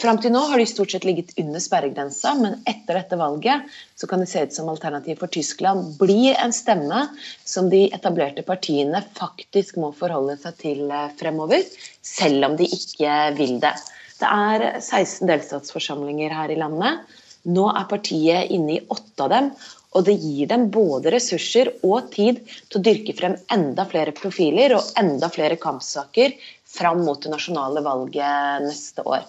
[0.00, 3.66] Fram til nå har de stort sett ligget under sperregrensa, men etter dette valget
[4.00, 7.02] så kan det se ut som Alternativ for Tyskland blir en stemme
[7.44, 11.66] som de etablerte partiene faktisk må forholde seg til eh, fremover,
[12.00, 13.74] selv om de ikke vil det.
[14.22, 17.04] Det er 16 delstatsforsamlinger her i landet.
[17.52, 19.52] Nå er partiet inne i åtte av dem,
[19.92, 24.78] og det gir dem både ressurser og tid til å dyrke frem enda flere profiler
[24.78, 26.36] og enda flere kampsaker
[26.70, 29.26] fram mot det nasjonale valget neste år.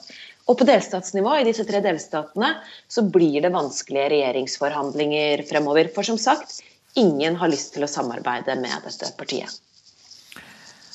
[0.50, 2.56] Og på delstatsnivå i disse tre delstatene
[2.90, 5.92] så blir det vanskelige regjeringsforhandlinger fremover.
[5.94, 6.60] For som sagt,
[6.98, 9.60] ingen har lyst til å samarbeide med dette partiet.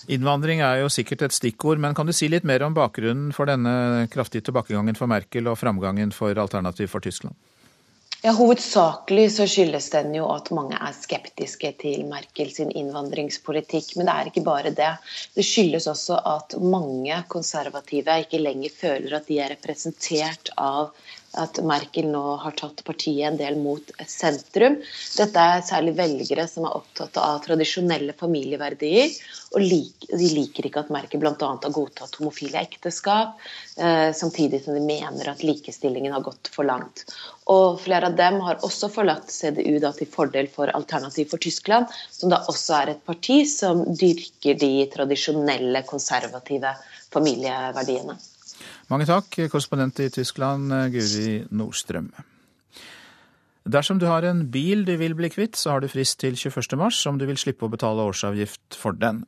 [0.07, 3.51] Innvandring er jo sikkert et stikkord, men kan du si litt mer om bakgrunnen for
[3.51, 7.35] denne kraftige tilbakegangen for Merkel og framgangen for Alternativ for Tyskland?
[8.27, 13.93] Ja, Hovedsakelig så skyldes den jo at mange er skeptiske til Merkel sin innvandringspolitikk.
[13.95, 14.89] Men det er ikke bare det.
[15.37, 20.91] Det skyldes også at mange konservative ikke lenger føler at de er representert av
[21.41, 24.79] at Merkel nå har tatt partiet en del mot sentrum.
[25.17, 29.13] Dette er særlig velgere som er opptatt av tradisjonelle familieverdier.
[29.57, 31.33] Og de liker ikke at Merkel bl.a.
[31.39, 33.39] har godtatt homofile ekteskap,
[33.79, 37.07] eh, samtidig som de mener at likestillingen har gått for langt.
[37.53, 41.93] Og Flere av dem har også forlatt CDU da, til fordel for Alternativ for Tyskland,
[42.11, 46.75] som da også er et parti som dyrker de tradisjonelle konservative
[47.15, 48.19] familieverdiene.
[48.87, 52.13] Mange takk, korrespondent i Tyskland, Guri Nordstrøm.
[53.67, 56.77] Dersom du har en bil du vil bli kvitt, så har du frist til 21.
[56.79, 59.25] mars om du vil slippe å betale årsavgift for den.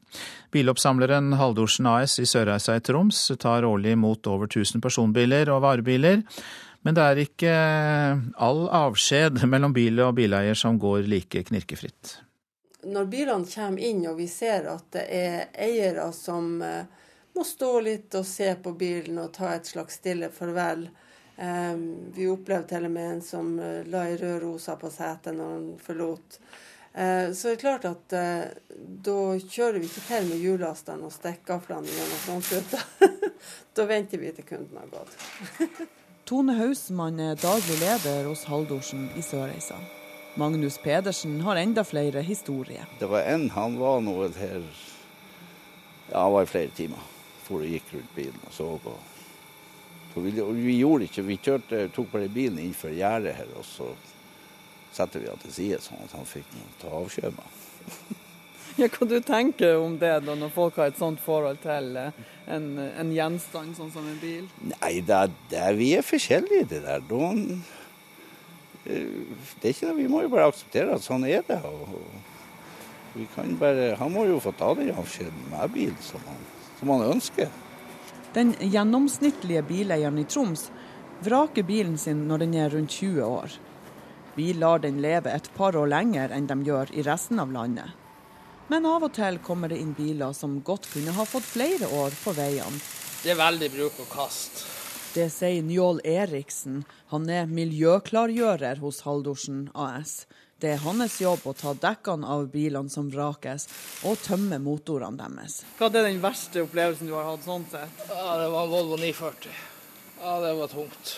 [0.55, 6.23] Biloppsamleren Haldorsen AS i Sørreisa i Troms tar årlig imot over 1000 personbiler og varebiler.
[6.87, 7.57] Men det er ikke
[8.39, 12.21] all avskjed mellom bil og bileier som går like knirkefritt.
[12.87, 16.87] Når bilene kommer inn og vi ser at det er eiere som eh,
[17.39, 20.89] må stå litt og se på bilen og ta et slags stille farvel.
[21.39, 25.37] Um, vi opplevde til og med en som uh, la ei rød rosa på setet
[25.37, 26.39] når han forlot.
[26.99, 31.15] Uh, så det er klart at uh, da kjører vi ikke til med hjullasteren og
[31.15, 32.83] stikkgaflene gjennom frontruta.
[33.79, 35.15] da venter vi til kunden har gått.
[36.29, 39.79] Tone Hausmann er daglig leder hos Haldorsen i Sørreisa.
[40.39, 42.91] Magnus Pedersen har enda flere historier.
[42.99, 44.67] Det var en, han var nå her
[46.11, 46.99] ja, han var i flere timer.
[47.49, 48.95] For og gikk rundt bilen og så på.
[50.13, 53.89] Så vi, vi, gjorde ikke, vi kjørte, tok bare bilen innenfor gjerdet her, og så
[54.93, 56.49] setter vi han til side sånn at han fikk
[56.81, 58.17] ta avskjed med
[58.79, 62.19] ja, Hva du tenker om det da, når folk har et sånt forhold til eh,
[62.55, 64.47] en, en gjenstand sånn som en bil?
[64.63, 67.03] Nei, det er, det er, vi er forskjellige, det der.
[67.11, 67.65] Noen,
[68.85, 69.09] eh,
[69.59, 69.97] det er ikke det.
[69.99, 71.59] Vi må jo bare akseptere at sånn er det.
[71.67, 71.97] Og,
[73.17, 76.39] vi kan bare, han må jo få ta den avskjeden med bilen som han,
[76.79, 77.49] som han ønsker.
[78.35, 80.69] Den gjennomsnittlige bileieren i Troms
[81.25, 83.57] vraker bilen sin når den er rundt 20 år.
[84.39, 87.91] Vi lar den leve et par år lenger enn de gjør i resten av landet.
[88.69, 92.15] Men av og til kommer det inn biler som godt kunne ha fått flere år
[92.23, 92.83] på veiene.
[93.25, 94.61] Det er veldig bruk og kast.
[95.17, 96.83] Det sier Njål Eriksen.
[97.11, 100.29] Han er miljøklargjører hos Haldorsen AS.
[100.59, 103.69] Det er hans jobb å ta dekkene av bilene som vrakes,
[104.03, 105.61] og tømme motorene deres.
[105.79, 108.01] Hva er den verste opplevelsen du har hatt sånn sett?
[108.09, 109.53] Ja, Det var en Volvo 940.
[110.19, 111.13] Ja, det var tungt.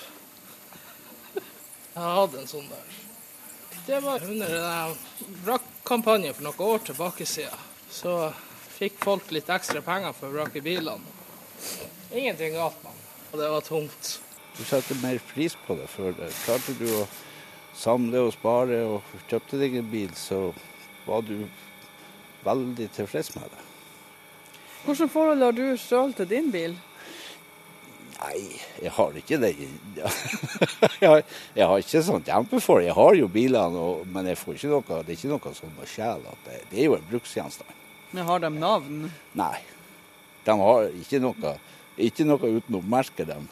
[1.94, 2.98] Jeg hadde en sånn der.
[3.86, 4.52] Det var under
[5.46, 7.64] vrakkampanjen for noen år tilbake siden.
[7.90, 8.12] Så
[8.76, 11.00] fikk folk litt ekstra penger for å vrake bilene.
[12.12, 13.08] Ingenting galt med den.
[13.32, 14.12] Og det var tungt.
[14.58, 16.12] Du satte mer pris på det før.
[16.18, 16.28] det.
[16.44, 17.06] Klarte du å
[17.80, 20.50] samle og spare og kjøpte deg en bil, så
[21.06, 21.48] var du
[22.44, 23.66] veldig tilfreds med det.
[24.84, 26.76] Hvilket forhold har du sjøl til din bil?
[28.20, 28.40] Nei,
[28.82, 29.50] jeg har ikke det.
[31.00, 31.22] jeg, har,
[31.56, 32.84] jeg har ikke sånt kjempeforhold.
[32.84, 35.88] Jeg har jo bilene, men jeg får ikke noe, det er ikke noe sånn å
[35.88, 36.34] sjele.
[36.44, 37.78] Det, det, er jo en bruksgjenstand.
[38.12, 39.06] Men har de navn?
[39.38, 39.56] Nei.
[40.44, 41.54] De har ikke noe,
[42.00, 43.48] ikke noe uten å merke dem.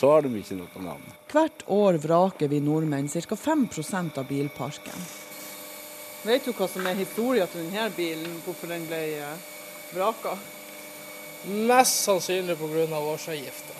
[0.00, 1.08] Så har de ikke noe navn.
[1.28, 3.36] Hvert år vraker vi nordmenn ca.
[3.36, 5.02] 5% av bilparken.
[6.24, 9.44] Vet du hva som er historien til denne bilen, hvorfor den ble eh,
[9.92, 10.32] vraka?
[11.68, 12.86] Mest sannsynlig pga.
[12.96, 13.76] årsavgifta.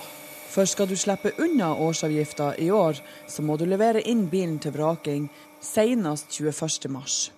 [0.50, 4.74] For skal du slippe unna årsavgifta i år, så må du levere inn bilen til
[4.76, 5.28] vraking
[5.60, 7.30] senest 21.3.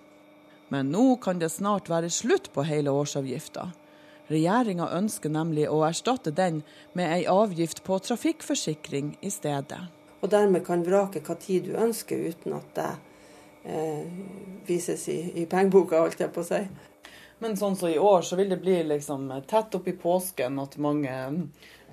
[0.75, 3.69] Men nå kan det snart være slutt på hele årsavgifta.
[4.31, 6.63] Regjeringa ønsker nemlig å erstatte den
[6.99, 9.81] med ei avgift på trafikkforsikring i stedet.
[10.23, 12.91] Og dermed kan vrake hva tid du ønsker, uten at det
[13.65, 14.07] eh,
[14.69, 16.63] vises i, i pengeboka, holdt jeg på å si.
[17.43, 20.79] Men sånn som så i år, så vil det bli liksom tett oppi påsken at
[20.79, 21.15] mange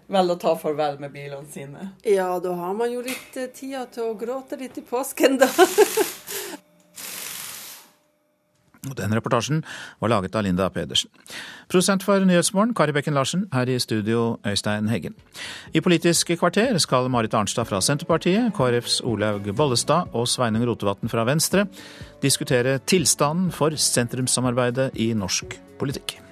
[0.09, 1.91] velger å ta farvel med bilene sine.
[2.05, 5.49] Ja, da har man jo litt eh, tida til å gråte litt i påsken, da.
[8.83, 9.63] Den reportasjen
[9.99, 11.09] var laget av Linda Pedersen.
[11.67, 13.47] Prosent for Nyhetsmorgen, Kari Bekken Larsen.
[13.53, 15.15] Her i studio, Øystein Heggen.
[15.73, 21.27] I Politisk kvarter skal Marit Arnstad fra Senterpartiet, KrFs Olaug Bollestad og Sveinung Rotevatn fra
[21.27, 21.67] Venstre
[22.23, 26.28] diskutere tilstanden for sentrumssamarbeidet i norsk politikk.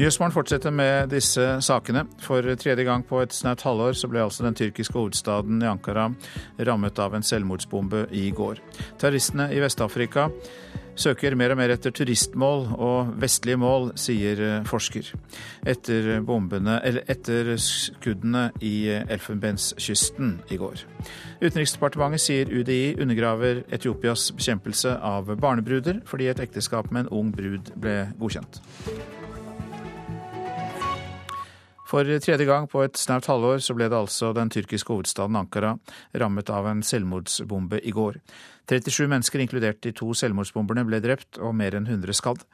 [0.00, 2.06] Nyhetsmorgen fortsetter med disse sakene.
[2.24, 6.06] For tredje gang på et snaut halvår så ble altså den tyrkiske hovedstaden i Ankara
[6.56, 8.62] rammet av en selvmordsbombe i går.
[8.96, 10.30] Terroristene i Vest-Afrika
[10.96, 15.12] søker mer og mer etter turistmål og vestlige mål, sier forsker.
[15.68, 20.80] Etter, bombene, etter skuddene i Elfenbenskysten i går.
[21.44, 27.74] Utenriksdepartementet sier UDI undergraver Etiopias bekjempelse av barnebruder fordi et ekteskap med en ung brud
[27.76, 28.64] ble godkjent.
[31.90, 35.72] For tredje gang på et snaut halvår så ble det altså den tyrkiske hovedstaden Ankara
[36.22, 38.20] rammet av en selvmordsbombe i går.
[38.70, 42.44] 37 mennesker, inkludert de to selvmordsbomberne, ble drept og mer enn 100 skadd.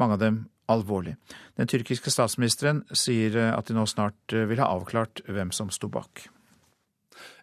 [0.00, 0.40] Mange av dem
[0.72, 1.18] alvorlig.
[1.60, 6.24] Den tyrkiske statsministeren sier at de nå snart vil ha avklart hvem som sto bak.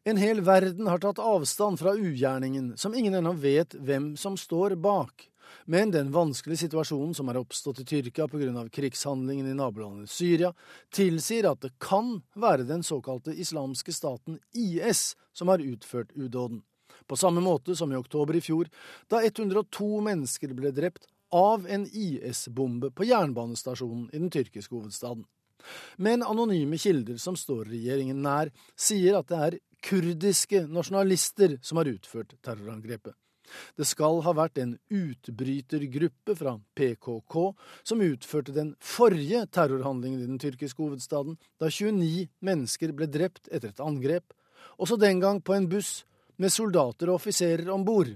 [0.05, 4.77] En hel verden har tatt avstand fra ugjerningen, som ingen ennå vet hvem som står
[4.81, 5.27] bak.
[5.67, 8.67] Men den vanskelige situasjonen som er oppstått i Tyrkia pga.
[8.69, 10.53] krigshandlingen i nabolandet Syria,
[10.93, 16.61] tilsier at det kan være den såkalte islamske staten IS som har utført udåden.
[17.07, 18.69] På samme måte som i oktober i fjor,
[19.09, 25.25] da 102 mennesker ble drept av en IS-bombe på jernbanestasjonen i den tyrkiske hovedstaden.
[25.97, 31.89] Men anonyme kilder som står regjeringen nær, sier at det er kurdiske nasjonalister som har
[31.89, 33.17] utført terrorangrepet.
[33.77, 37.37] Det skal ha vært en utbrytergruppe fra PKK
[37.83, 43.71] som utførte den forrige terrorhandlingen i den tyrkiske hovedstaden, da 29 mennesker ble drept etter
[43.71, 44.35] et angrep,
[44.81, 46.03] også den gang på en buss
[46.41, 48.11] med soldater og offiserer om bord.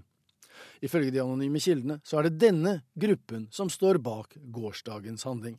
[0.83, 5.57] Ifølge de anonyme kildene så er det denne gruppen som står bak gårsdagens handling.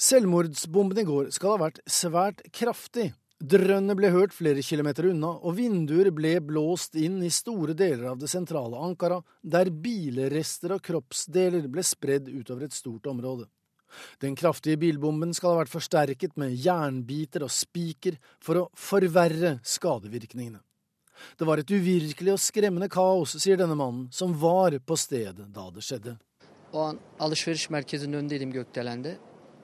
[0.00, 5.58] Selvmordsbomben i går skal ha vært svært kraftig, Drønnet ble hørt flere kilometer unna, og
[5.58, 11.66] vinduer ble blåst inn i store deler av det sentrale Ankara, der bilrester og kroppsdeler
[11.68, 13.44] ble spredd utover et stort område.
[14.24, 20.62] Den kraftige bilbomben skal ha vært forsterket med jernbiter og spiker for å forverre skadevirkningene.
[21.36, 25.68] Det var et uvirkelig og skremmende kaos, sier denne mannen, som var på stedet da
[25.72, 26.16] det skjedde.
[26.72, 29.18] O an alışveriş merkezinin önündeydim gökdelende.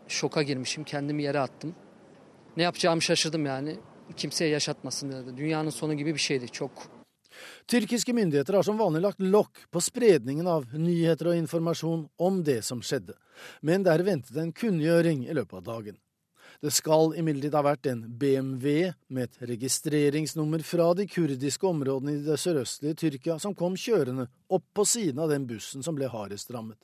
[0.08, 1.74] Şoka girmişim, kendimi yere attım.
[2.56, 3.76] Ne yapacağımı şaşırdım yani.
[4.16, 5.36] Kimseye yaşatmasın dedi.
[5.36, 6.48] Dünyanın sonu gibi bir şeydi.
[6.48, 7.02] Çok
[7.68, 12.62] Tyrkiske myndigheter har som vanlig lagt lokk på spredningen av nyheter og informasjon om det
[12.64, 13.14] som skjedde,
[13.62, 15.96] men det er ventet en kunngjøring i løpet av dagen.
[16.62, 22.22] Det skal imidlertid ha vært en BMW med et registreringsnummer fra de kurdiske områdene i
[22.26, 26.52] det sørøstlige Tyrkia som kom kjørende opp på siden av den bussen som ble hardest
[26.54, 26.78] rammet.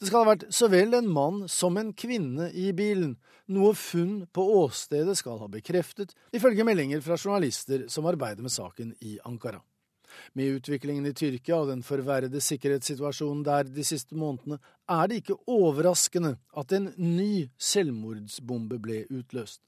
[0.00, 3.16] Det skal ha vært så vel en mann som en kvinne i bilen,
[3.48, 8.94] noe funn på åstedet skal ha bekreftet, ifølge meldinger fra journalister som arbeider med saken
[9.00, 9.62] i Ankara.
[10.32, 14.58] Med utviklingen i Tyrkia og den forverrede sikkerhetssituasjonen der de siste månedene,
[14.88, 19.60] er det ikke overraskende at en ny selvmordsbombe ble utløst.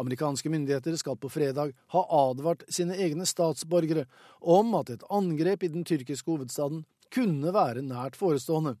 [0.00, 4.08] Amerikanske myndigheter skal på fredag ha advart sine egne statsborgere
[4.40, 6.82] om at et angrep i den tyrkiske hovedstaden
[7.14, 8.74] kunne være nært forestående,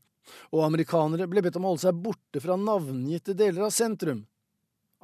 [0.52, 4.24] og amerikanere ble bedt om å holde seg borte fra navngitte deler av sentrum.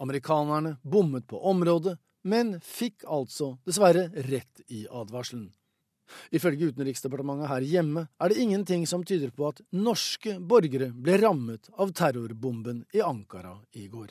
[0.00, 5.50] Amerikanerne bommet på området, men fikk altså dessverre rett i advarselen.
[6.34, 11.70] Ifølge Utenriksdepartementet her hjemme er det ingenting som tyder på at norske borgere ble rammet
[11.78, 14.10] av terrorbomben i Ankara i går.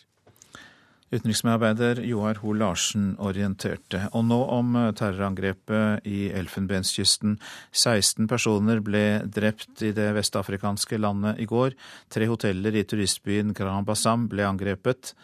[1.10, 4.04] Utenriksmedarbeider Joar Hoel Larsen orienterte.
[4.14, 7.40] Og nå om terrorangrepet i Elfenbenskysten.
[7.74, 11.74] 16 personer ble drept i det vestafrikanske landet i går.
[12.14, 15.16] Tre hoteller i turistbyen Grand Bassam ble angrepet.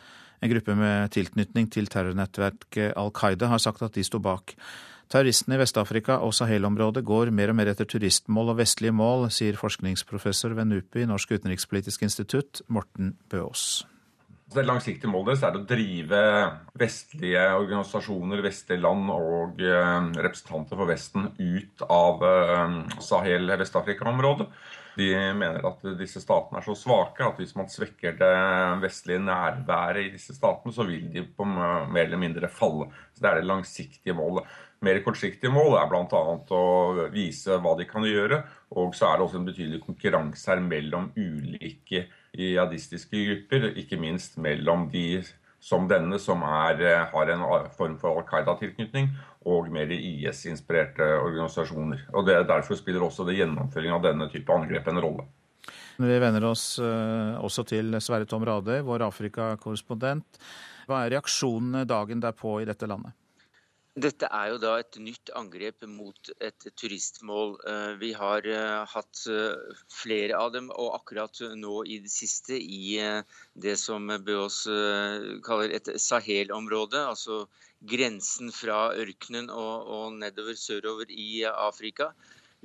[0.41, 4.57] En gruppe med tilknytning til terrornettverket Al Qaida har sagt at de sto bak.
[5.05, 9.59] Terroristene i Vest-Afrika og Sahel-området går mer og mer etter turistmål og vestlige mål, sier
[9.59, 13.83] forskningsprofessor ved NUPI, Norsk utenrikspolitisk institutt, Morten Bøås.
[14.45, 16.19] Det langsiktige målet er å drive
[16.77, 24.45] vestlige organisasjoner, vestlige land og eh, representanter for Vesten ut av eh, Sahel-Vest-Afrika-området.
[24.95, 28.35] De mener at disse statene er så svake at hvis man svekker det
[28.83, 32.87] vestlige nærværet i disse statene, så vil de på mer eller mindre falle.
[33.11, 34.45] Så Det er det langsiktige målet.
[34.85, 36.21] Mer kortsiktige mål er bl.a.
[36.53, 38.43] å vise hva de kan gjøre.
[38.77, 42.05] Og så er det også en betydelig konkurranse her mellom ulike
[42.37, 43.71] jihadistiske grupper.
[43.79, 45.23] Ikke minst mellom de
[45.65, 49.09] som denne, som er, har en form for Al Qaida-tilknytning,
[49.49, 52.05] og mer IS-inspirerte organisasjoner.
[52.13, 55.25] Og det, Derfor spiller også det gjennomføringen av denne type angrep en rolle.
[55.97, 60.41] Vi vender oss også til Sverre Tom Radøy, vår Afrikakorrespondent.
[60.85, 63.15] Hva er reaksjonene dagen derpå i dette landet?
[63.95, 67.53] Dette er jo da et nytt angrep mot et turistmål.
[68.01, 68.47] Vi har
[68.91, 69.21] hatt
[69.87, 72.97] flere av dem, og akkurat nå i det siste i
[73.55, 74.65] det som Bøås
[75.47, 77.45] kaller et Sahel-område, altså
[77.87, 82.11] grensen fra ørkenen og, og nedover sørover i Afrika.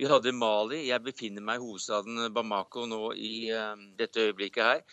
[0.01, 0.87] Vi hadde Mali.
[0.89, 3.51] Jeg befinner meg i hovedstaden Bamako nå i
[4.01, 4.87] dette øyeblikket her.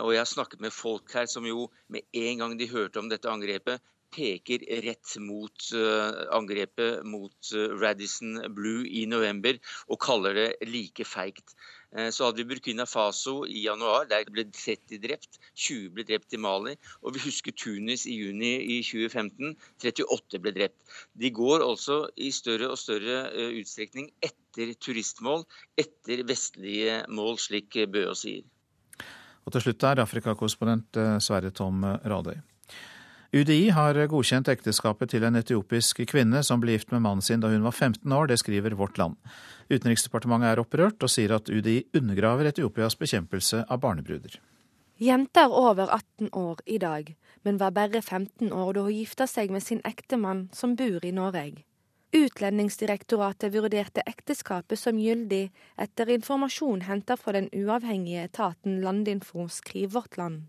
[0.00, 3.10] Og jeg har snakket med folk her som jo med en gang de hørte om
[3.12, 3.84] dette angrepet,
[4.14, 11.56] peker rett mot uh, angrepet mot Radisson Blue i november og kaller det like feigt.
[12.12, 15.38] Så hadde vi Burkina Faso i januar, der ble 30 drept.
[15.54, 16.74] 20 ble drept i Mali.
[17.00, 19.54] Og vi husker Tunis i juni i 2015.
[19.80, 20.76] 38 ble drept.
[21.16, 25.46] De går altså i større og større utstrekning etter turistmål,
[25.78, 28.44] etter vestlige mål, slik Bøe sier.
[29.46, 32.42] Og til slutt er Afrikakorrespondent Sverre Tom Radøy.
[33.36, 37.50] UDI har godkjent ekteskapet til en etiopisk kvinne som ble gift med mannen sin da
[37.52, 39.18] hun var 15 år, det skriver Vårt Land.
[39.68, 44.38] Utenriksdepartementet er opprørt og sier at UDI undergraver Etiopias bekjempelse av barnebruder.
[45.04, 47.12] Jenta er over 18 år i dag,
[47.44, 51.12] men var bare 15 år da hun gifta seg med sin ektemann som bor i
[51.12, 51.66] Norge.
[52.16, 60.16] Utlendingsdirektoratet vurderte ekteskapet som gyldig etter informasjon henta fra den uavhengige etaten Landinfo, skriver Vårt
[60.16, 60.46] Land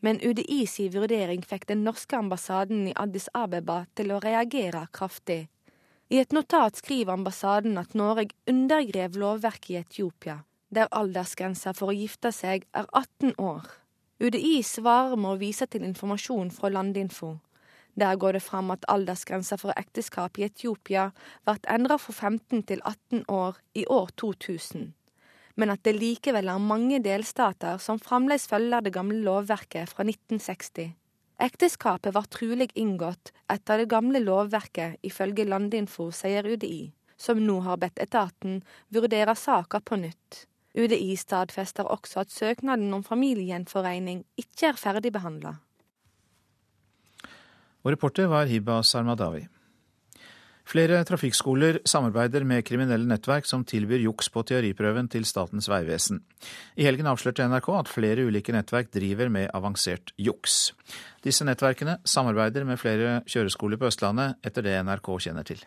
[0.00, 5.48] men UDI si vurdering fikk den norske ambassaden i Addis Abeba til å reagere kraftig.
[6.10, 10.40] I et notat skriver ambassaden at Norge undergrev lovverket i Etiopia,
[10.70, 13.68] der aldersgrensa for å gifte seg er 18 år.
[14.20, 17.38] UDI svarer med å vise til informasjon fra Landinfo.
[18.00, 21.10] Der går det fram at aldersgrensa for ekteskap i Etiopia
[21.46, 24.92] ble endra fra 15 til 18 år i år 2000,
[25.56, 30.92] men at det likevel er mange delstater som fremdeles følger det gamle lovverket fra 1960.
[31.40, 37.80] Ekteskapet var trolig inngått etter det gamle lovverket, ifølge Landinfo, sier UDI, som nå har
[37.80, 38.60] bedt etaten
[38.92, 40.44] vurdere saka på nytt.
[40.76, 45.56] UDI stadfester også at søknaden om familiegjenforening ikke er ferdigbehandla.
[47.80, 49.46] Og reporter var Hiba Sarmadawi.
[50.70, 56.20] Flere trafikkskoler samarbeider med kriminelle nettverk som tilbyr juks på teoriprøven til Statens vegvesen.
[56.78, 60.70] I helgen avslørte NRK at flere ulike nettverk driver med avansert juks.
[61.26, 65.64] Disse nettverkene samarbeider med flere kjøreskoler på Østlandet, etter det NRK kjenner til.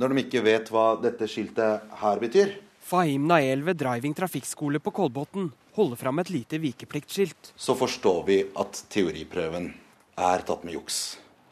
[0.00, 4.94] Når de ikke vet hva dette skiltet her betyr Fahim Nael ved Driving trafikkskole på
[4.96, 7.52] Kolbotn holder fram et lite vikepliktskilt.
[7.52, 9.68] Så forstår vi at teoriprøven
[10.16, 11.02] er tatt med juks.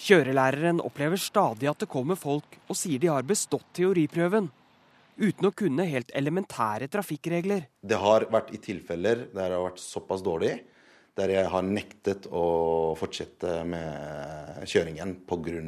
[0.01, 4.47] Kjørelæreren opplever stadig at det kommer folk og sier de har bestått teoriprøven,
[5.21, 7.67] uten å kunne helt elementære trafikkregler.
[7.85, 10.55] Det har vært i tilfeller der det har vært såpass dårlig,
[11.21, 12.45] der jeg har nektet å
[12.97, 15.61] fortsette med kjøringen pga.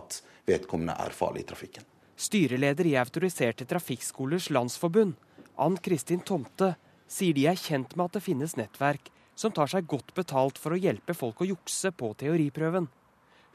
[0.00, 1.86] at vedkommende er farlig i trafikken.
[2.16, 5.14] Styreleder i Autoriserte trafikkskolers landsforbund,
[5.62, 6.74] Ann Kristin Tomte,
[7.06, 10.74] sier de er kjent med at det finnes nettverk som tar seg godt betalt for
[10.74, 12.88] å hjelpe folk å jukse på teoriprøven.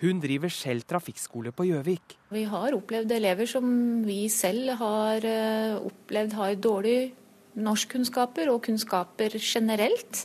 [0.02, 2.16] Hun driver selv trafikkskole på Gjøvik.
[2.34, 3.66] Vi har opplevd elever som
[4.02, 7.12] vi selv har eh, opplevd har dårlige
[7.62, 10.24] norskkunnskaper og kunnskaper generelt.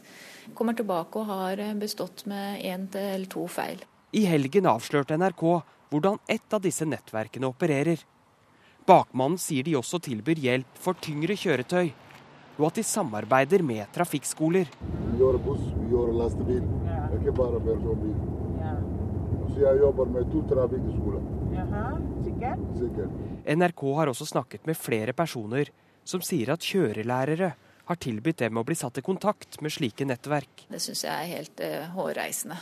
[0.56, 3.84] Kommer tilbake og har eh, bestått med én eller to feil.
[4.16, 5.44] I helgen avslørte NRK
[5.92, 8.00] hvordan ett av disse nettverkene opererer.
[8.88, 11.90] Bakmannen sier de også tilbyr hjelp for tyngre kjøretøy,
[12.56, 14.70] og at de samarbeider med trafikkskoler.
[14.70, 16.64] Vi gjør buss, vi gjør lastebil,
[17.20, 18.45] ikke bare personbil.
[19.56, 21.22] Så jeg jobber med to trafikkskoler.
[22.26, 23.14] Sikkert?
[23.56, 25.70] NRK har også snakket med flere personer
[26.04, 27.48] som sier at kjørelærere
[27.86, 30.66] har tilbudt dem å bli satt i kontakt med slike nettverk.
[30.68, 32.58] Det syns jeg er helt uh, hårreisende.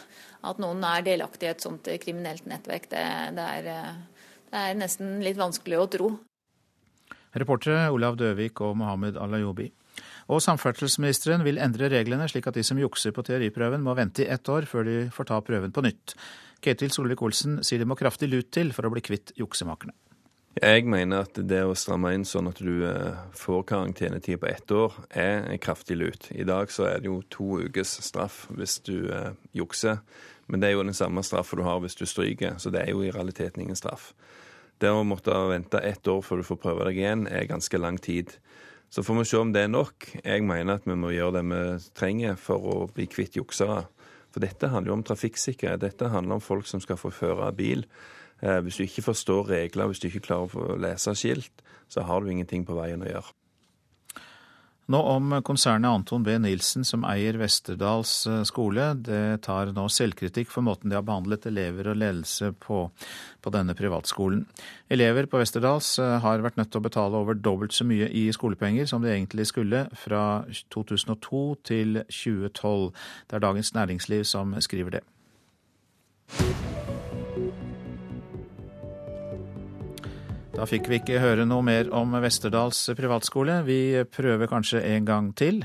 [0.47, 3.03] At noen er delaktig i et sånt uh, kriminelt nettverk, det,
[3.41, 6.13] det, er, uh, det, er, nesten litt vanskelig å tro.
[7.35, 9.73] Reportere Olav Døvik og Mohammed Alayobi.
[10.31, 14.31] Og samferdselsministeren vil endre reglene slik at de som jukser på teoriprøven må vente i
[14.31, 16.15] ett år før de får ta prøven på nytt.
[16.65, 19.93] Ketil Solvik-Olsen sier det må kraftig lut til for å bli kvitt juksemakerne.
[20.55, 24.71] Jeg mener at det å stramme inn sånn at du eh, får karantenetid på ett
[24.71, 26.29] år, er en kraftig lut.
[26.31, 29.99] I dag så er det jo to ukes straff hvis du eh, jukser.
[30.47, 32.95] Men det er jo den samme straffen du har hvis du stryker, så det er
[32.95, 34.13] jo i realiteten ingen straff.
[34.79, 37.99] Det å måtte vente ett år før du får prøve deg igjen, er ganske lang
[37.99, 38.37] tid.
[38.95, 40.07] Så får vi se om det er nok.
[40.23, 41.63] Jeg mener at vi må gjøre det vi
[41.99, 43.89] trenger for å bli kvitt juksere.
[44.35, 45.85] For dette handler jo om trafikksikkerhet.
[45.85, 47.85] Dette handler om folk som skal få føre bil.
[48.43, 52.21] Eh, hvis du ikke forstår regler, hvis du ikke klarer å lese skilt, så har
[52.21, 53.31] du ingenting på veien å gjøre.
[54.87, 56.35] Nå om konsernet Anton B.
[56.39, 58.91] Nilsen som eier Westerdals eh, skole.
[59.01, 62.83] Det tar nå selvkritikk for måten de har behandlet elever og ledelse på,
[63.41, 64.43] på denne privatskolen.
[64.93, 68.27] Elever på Westerdals eh, har vært nødt til å betale over dobbelt så mye i
[68.37, 70.45] skolepenger som de egentlig skulle fra
[70.77, 72.91] 2002 til 2012.
[73.31, 75.07] Det er Dagens Næringsliv som skriver det.
[80.55, 83.57] Da fikk vi ikke høre noe mer om Westerdals privatskole.
[83.67, 85.65] Vi prøver kanskje en gang til.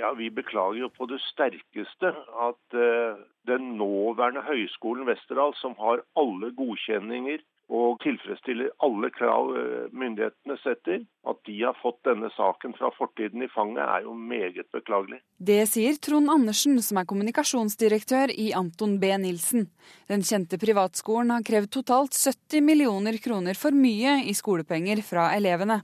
[0.00, 2.14] Ja, Vi beklager jo på det sterkeste
[2.48, 9.88] at uh, den nåværende høyskolen Westerdal, som har alle godkjenninger og tilfredsstiller alle krav eh,
[9.92, 11.02] myndighetene setter.
[11.28, 15.20] At de har fått denne saken fra fortiden i fanget, er jo meget beklagelig.
[15.36, 19.12] Det sier Trond Andersen, som er kommunikasjonsdirektør i Anton B.
[19.20, 19.68] Nilsen.
[20.08, 25.82] Den kjente privatskolen har krevd totalt 70 millioner kroner for mye i skolepenger fra elevene.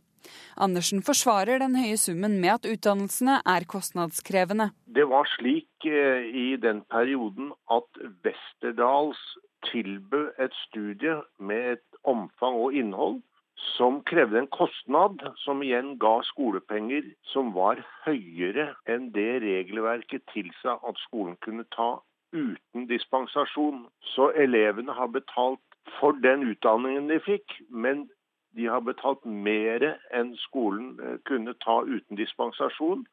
[0.56, 4.70] Andersen forsvarer den høye summen med at utdannelsene er kostnadskrevende.
[4.86, 9.20] Det var slik eh, i den perioden at Westerdals
[9.70, 13.22] tilbød et studie med et omfang og innhold
[13.56, 20.76] som krevde en kostnad, som igjen ga skolepenger som var høyere enn det regelverket tilsa
[20.88, 21.96] at skolen kunne ta
[22.34, 23.86] uten dispensasjon.
[24.14, 25.62] Så elevene har betalt
[26.00, 28.08] for den utdanningen de fikk, men
[28.54, 29.84] de har betalt mer
[30.14, 33.04] enn skolen eh, kunne ta uten dispensasjon.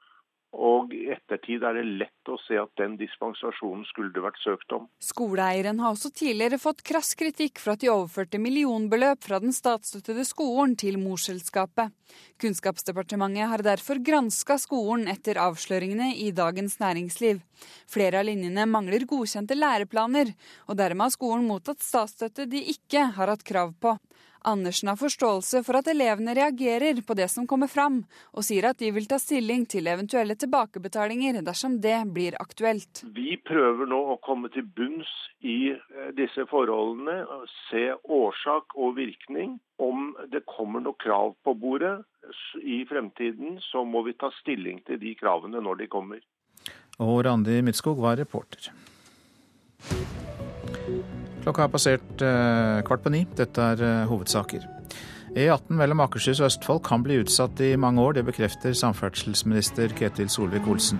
[0.52, 4.74] Og i ettertid er det lett å se at den dispensasjonen skulle det vært søkt
[4.76, 4.89] om.
[5.00, 10.26] Skoleeieren har også tidligere fått krass kritikk for at de overførte millionbeløp fra den statsstøttede
[10.28, 11.96] skolen til morselskapet.
[12.44, 17.39] Kunnskapsdepartementet har derfor granska skolen etter avsløringene i Dagens Næringsliv.
[17.88, 20.34] Flere av linjene mangler godkjente læreplaner,
[20.68, 23.96] og dermed har skolen mottatt statsstøtte de ikke har hatt krav på.
[24.44, 28.02] Andersen har forståelse for at elevene reagerer på det som kommer fram,
[28.34, 33.04] og sier at de vil ta stilling til eventuelle tilbakebetalinger dersom det blir aktuelt.
[33.14, 35.12] Vi prøver nå å komme til bunns
[35.46, 37.22] i eh, disse forholdene,
[37.70, 39.60] se årsak og virkning.
[39.82, 42.00] Om det kommer noe krav på bordet
[42.62, 46.22] i fremtiden, så må vi ta stilling til de kravene når de kommer.
[47.02, 48.70] Og Randi Midtskog var reporter.
[51.42, 53.24] Klokka har passert eh, kvart på ni.
[53.38, 54.68] Dette er eh, hovedsaker.
[55.32, 58.18] E18 mellom Akershus og Østfold kan bli utsatt i mange år.
[58.18, 61.00] Det bekrefter samferdselsminister Ketil Solvik-Olsen.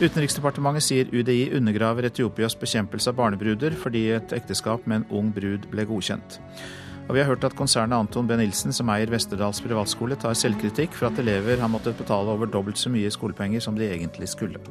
[0.00, 5.66] Utenriksdepartementet sier UDI undergraver Etiopias bekjempelse av barnebruder fordi et ekteskap med en ung brud
[5.72, 6.38] ble godkjent.
[7.10, 8.38] Og vi har hørt at konsernet Anton B.
[8.38, 12.78] Nilsen, som eier Vesterdals privatskole, tar selvkritikk for at elever har måttet betale over dobbelt
[12.78, 14.62] så mye skolepenger som de egentlig skulle.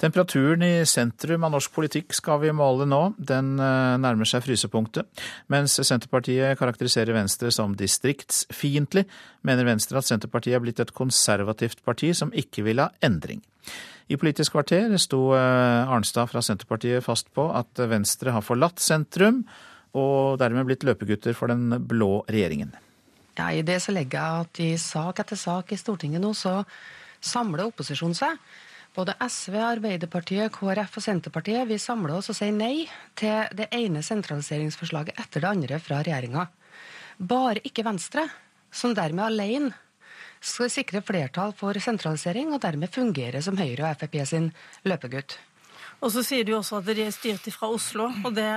[0.00, 3.00] Temperaturen i sentrum av norsk politikk skal vi måle nå.
[3.18, 5.04] Den eh, nærmer seg frysepunktet.
[5.52, 9.04] Mens Senterpartiet karakteriserer Venstre som distriktsfiendtlig,
[9.44, 13.42] mener Venstre at Senterpartiet er blitt et konservativt parti som ikke vil ha endring.
[14.08, 19.44] I Politisk kvarter sto eh, Arnstad fra Senterpartiet fast på at Venstre har forlatt sentrum,
[19.92, 22.72] og dermed blitt løpegutter for den blå regjeringen.
[23.36, 26.62] Ja, I det så legger jeg at i sak etter sak i Stortinget nå så
[27.20, 28.40] samler opposisjonen seg
[28.96, 32.88] både SV, Arbeiderpartiet, KrF og Senterpartiet vi samler oss og sier nei
[33.18, 36.48] til det ene sentraliseringsforslaget etter det andre fra regjeringa.
[37.20, 38.26] Bare ikke Venstre,
[38.72, 39.72] som dermed alene
[40.40, 44.50] skal sikre flertall for sentralisering, og dermed fungere som Høyre og Frp sin
[44.88, 45.36] løpegutt.
[46.00, 48.48] Og så sier du også at de er styrt fra Oslo, og det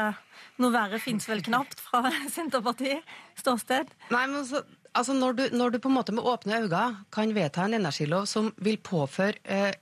[0.62, 3.04] noe verre fins vel knapt fra Senterpartiet
[3.40, 3.92] ståsted?
[4.14, 4.64] Nei, men så
[4.94, 6.84] Altså når, du, når, du, på en måte med åpne øyne
[7.14, 9.74] kan vedta en energilov som vil påføre eh,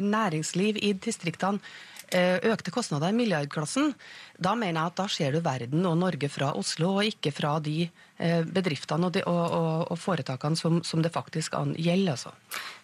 [0.00, 1.60] næringsliv i distriktene
[2.08, 3.92] eh, økte kostnader i milliardklassen,
[4.40, 7.56] da mener jeg at da ser du verden og Norge fra Oslo, og ikke fra
[7.60, 12.16] de eh, bedriftene og, de, og, og, og, foretakene som, som det faktisk gjelder.
[12.16, 12.32] Altså.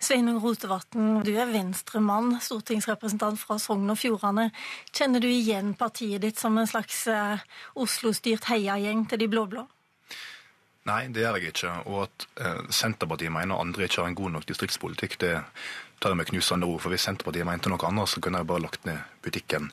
[0.02, 4.50] Sveinung Rotevatn, du er venstremann, stortingsrepresentant fra Sogn og Fjordane.
[4.92, 9.68] Kjenner du igjen partiet ditt som en slags eh, Oslo-styrt heiagjeng til de blå-blå?
[10.88, 11.72] Nei, det gjør jeg ikke.
[11.86, 15.36] Og at eh, Senterpartiet mener andre ikke har en god nok distriktspolitikk, det
[16.02, 16.80] tar jeg med knusende ord.
[16.82, 19.68] For hvis Senterpartiet mente noe annet, så kunne jeg bare lagt ned butikken.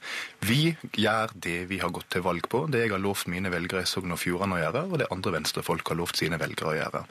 [0.45, 3.81] Vi gjør det vi har gått til valg på, det jeg har lovt mine velgere
[3.85, 6.77] i Sogn og Fjordane å gjøre, og det andre venstrefolk har lovt sine velgere å
[6.77, 7.03] gjøre.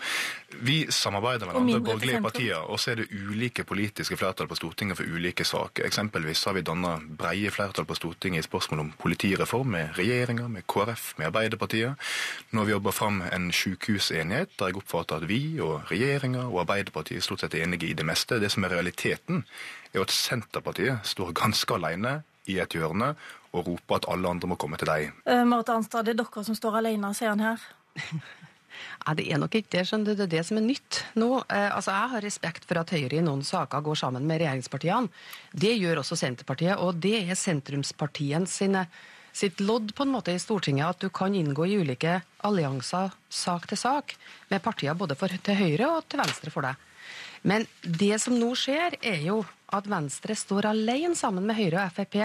[0.48, 4.96] Vi samarbeider med andre borgerlige partier, og så er det ulike politiske flertall på Stortinget
[4.96, 5.84] for ulike saker.
[5.84, 10.64] Eksempelvis har vi danna breie flertall på Stortinget i spørsmål om politireform med regjeringa, med
[10.66, 12.08] KrF, med Arbeiderpartiet.
[12.50, 16.62] Nå har vi jobba fram en sykehusenighet der jeg oppfatter at vi og regjeringa og
[16.64, 18.40] Arbeiderpartiet stort sett er enige i det meste.
[18.40, 19.44] Det som er realiteten
[19.92, 23.12] er at Senterpartiet står ganske alene i et hjørne
[23.52, 25.12] og roper at alle andre må komme til deg.
[25.28, 27.72] Uh, Marit Arnstad, det er dere som står alene, sier han her.
[29.06, 30.14] Ja, Det er nok ikke det, skjønner du.
[30.14, 31.30] Det er det som er nytt nå.
[31.48, 35.08] Eh, altså, Jeg har respekt for at Høyre i noen saker går sammen med regjeringspartiene.
[35.52, 38.86] Det gjør også Senterpartiet, og det er sentrumspartiene sine,
[39.32, 43.68] sitt lodd på en måte i Stortinget at du kan inngå i ulike allianser sak
[43.68, 44.16] til sak
[44.50, 46.74] med partier både for, til høyre og til venstre for deg.
[47.42, 51.94] Men det som nå skjer, er jo at Venstre står alene sammen med Høyre og
[51.94, 52.16] Frp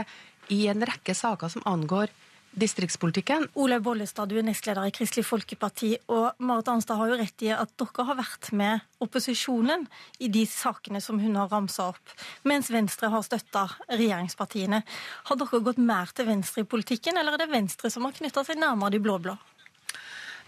[0.53, 2.11] i en rekke saker som angår
[2.59, 3.47] distriktspolitikken.
[3.59, 5.93] Olaug Bollestad, du er nestleder i Kristelig Folkeparti.
[6.13, 9.87] Og Marit Arnstad har jo rett i at dere har vært med opposisjonen
[10.23, 12.13] i de sakene som hun har ramsa opp,
[12.47, 14.83] mens Venstre har støtta regjeringspartiene.
[15.29, 18.45] Har dere gått mer til venstre i politikken, eller er det Venstre som har knytta
[18.47, 19.35] seg nærmere de blå-blå?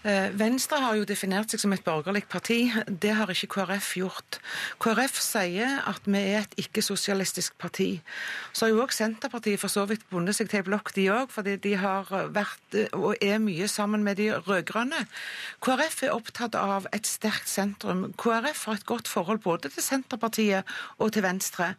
[0.06, 2.68] Eh, Venstre har jo definert seg som et borgerlig parti.
[2.86, 4.36] Det har ikke KrF gjort.
[4.78, 7.88] KrF sier at vi er et ikke-sosialistisk parti.
[8.54, 11.32] Så har jo òg Senterpartiet for så vidt bundet seg til ei blokk, de òg,
[11.34, 15.08] fordi de har vært og er mye sammen med de rød-grønne.
[15.66, 18.12] KrF er opptatt av et sterkt sentrum.
[18.14, 20.70] KrF har et godt forhold både til Senterpartiet
[21.02, 21.72] og til Venstre.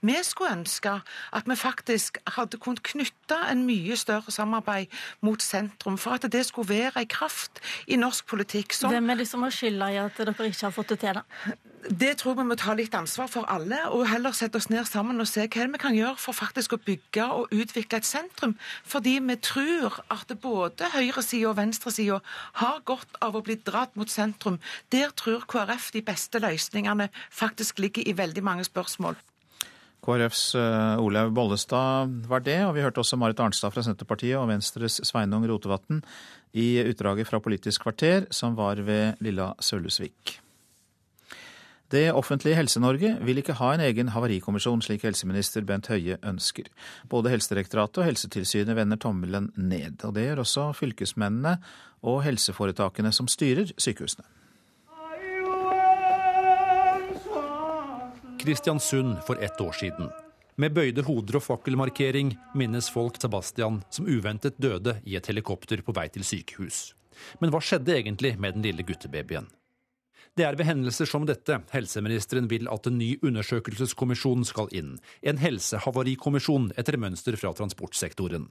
[0.00, 0.96] Vi skulle ønske
[1.36, 4.88] at vi faktisk hadde kunnet knytte en mye større samarbeid
[5.20, 8.76] mot sentrum, for at det skulle være ei kraft i norsk politikk.
[8.76, 8.92] Som...
[8.94, 11.22] Hvem er det som har skylda i at dere ikke har fått det til?
[11.22, 11.56] da?
[11.90, 14.86] det tror jeg vi må ta litt ansvar for alle, og heller sette oss ned
[14.88, 18.54] sammen og se hva vi kan gjøre for faktisk å bygge og utvikle et sentrum.
[18.88, 22.20] Fordi vi tror at både høyresida og venstresida
[22.60, 24.60] har godt av å bli dratt mot sentrum.
[24.94, 29.18] Der tror KrF de beste løsningene faktisk ligger i veldig mange spørsmål.
[30.04, 34.50] KrFs uh, Olaug Bollestad var det, og vi hørte også Marit Arnstad fra Senterpartiet og
[34.50, 36.02] Venstres Sveinung Rotevatn
[36.54, 40.38] i utdraget fra Politisk kvarter, som var ved Lilla Sølhusvik.
[41.94, 46.70] Det offentlige Helse-Norge vil ikke ha en egen havarikommisjon, slik helseminister Bent Høie ønsker.
[47.10, 50.00] Både Helsedirektoratet og Helsetilsynet vender tommelen ned.
[50.02, 51.58] Og det gjør også fylkesmennene
[52.02, 54.26] og helseforetakene som styrer sykehusene.
[58.42, 60.10] Kristiansund for ett år siden.
[60.54, 65.94] Med bøyde hoder og fakkelmarkering minnes folk Sebastian som uventet døde i et helikopter på
[65.96, 66.92] vei til sykehus.
[67.42, 69.48] Men hva skjedde egentlig med den lille guttebabyen?
[70.38, 74.94] Det er ved hendelser som dette helseministeren vil at en ny undersøkelseskommisjon skal inn.
[75.22, 78.46] En helsehavarikommisjon etter mønster fra transportsektoren.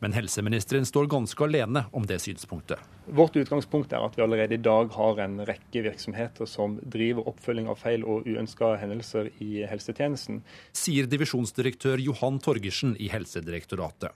[0.00, 2.78] Men helseministeren står ganske alene om det synspunktet.
[3.06, 7.70] Vårt utgangspunkt er at vi allerede i dag har en rekke virksomheter som driver oppfølging
[7.70, 10.42] av feil og uønska hendelser i helsetjenesten.
[10.76, 14.14] Sier divisjonsdirektør Johan Torgersen i Helsedirektoratet.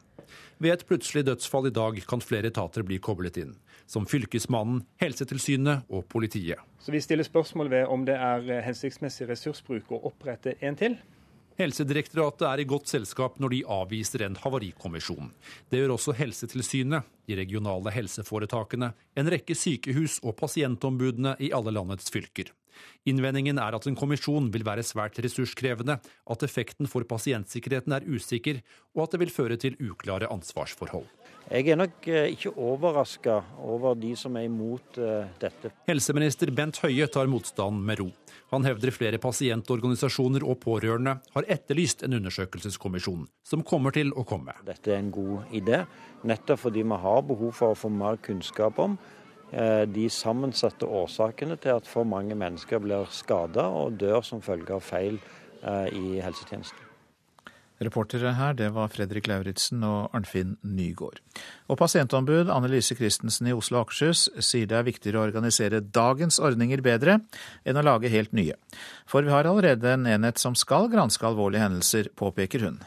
[0.58, 3.54] Ved et plutselig dødsfall i dag kan flere etater bli koblet inn
[3.86, 6.60] som Fylkesmannen, Helsetilsynet og politiet.
[6.80, 10.96] Så Vi stiller spørsmål ved om det er hensiktsmessig ressursbruk å opprette en til.
[11.54, 15.30] Helsedirektoratet er i godt selskap når de avviser en havarikommisjon.
[15.70, 22.10] Det gjør også Helsetilsynet, de regionale helseforetakene, en rekke sykehus og pasientombudene i alle landets
[22.10, 22.50] fylker.
[23.06, 28.58] Innvendingen er at en kommisjon vil være svært ressurskrevende, at effekten for pasientsikkerheten er usikker,
[28.96, 31.06] og at det vil føre til uklare ansvarsforhold.
[31.52, 35.70] Jeg er nok eh, ikke overraska over de som er imot eh, dette.
[35.86, 38.08] Helseminister Bent Høie tar motstanden med ro.
[38.52, 44.54] Han hevder flere pasientorganisasjoner og pårørende har etterlyst en undersøkelseskommisjon, som kommer til å komme.
[44.66, 45.84] Dette er en god idé,
[46.22, 48.98] nettopp fordi vi har behov for å få mer kunnskap om
[49.50, 54.76] eh, de sammensatte årsakene til at for mange mennesker blir skada og dør som følge
[54.76, 55.22] av feil
[55.64, 56.83] i helsetjenesten.
[57.82, 61.18] Reportere her, det var Fredrik Lauritzen og Arnfinn Nygård.
[61.66, 65.82] Og pasientombud Anne Lise Christensen i Oslo og Akershus sier det er viktigere å organisere
[65.82, 67.18] dagens ordninger bedre
[67.66, 68.54] enn å lage helt nye.
[69.10, 72.78] For vi har allerede en enhet som skal granske alvorlige hendelser, påpeker hun.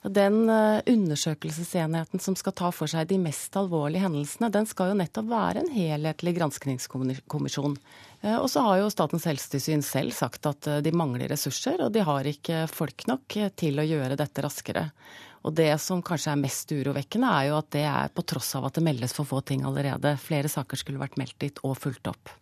[0.00, 5.00] Den eh, undersøkelsesenheten som skal ta for seg de mest alvorlige hendelsene, den skal jo
[5.00, 7.76] nettopp være en helhetlig granskningskommisjon.
[8.20, 11.92] Eh, og så har jo Statens helsetilsyn selv sagt at eh, de mangler ressurser, og
[11.94, 14.88] de har ikke folk nok eh, til å gjøre dette raskere.
[15.48, 18.68] Og det som kanskje er mest urovekkende, er jo at det er på tross av
[18.68, 20.18] at det meldes for få ting allerede.
[20.20, 22.34] Flere saker skulle vært meldt dit og fulgt opp.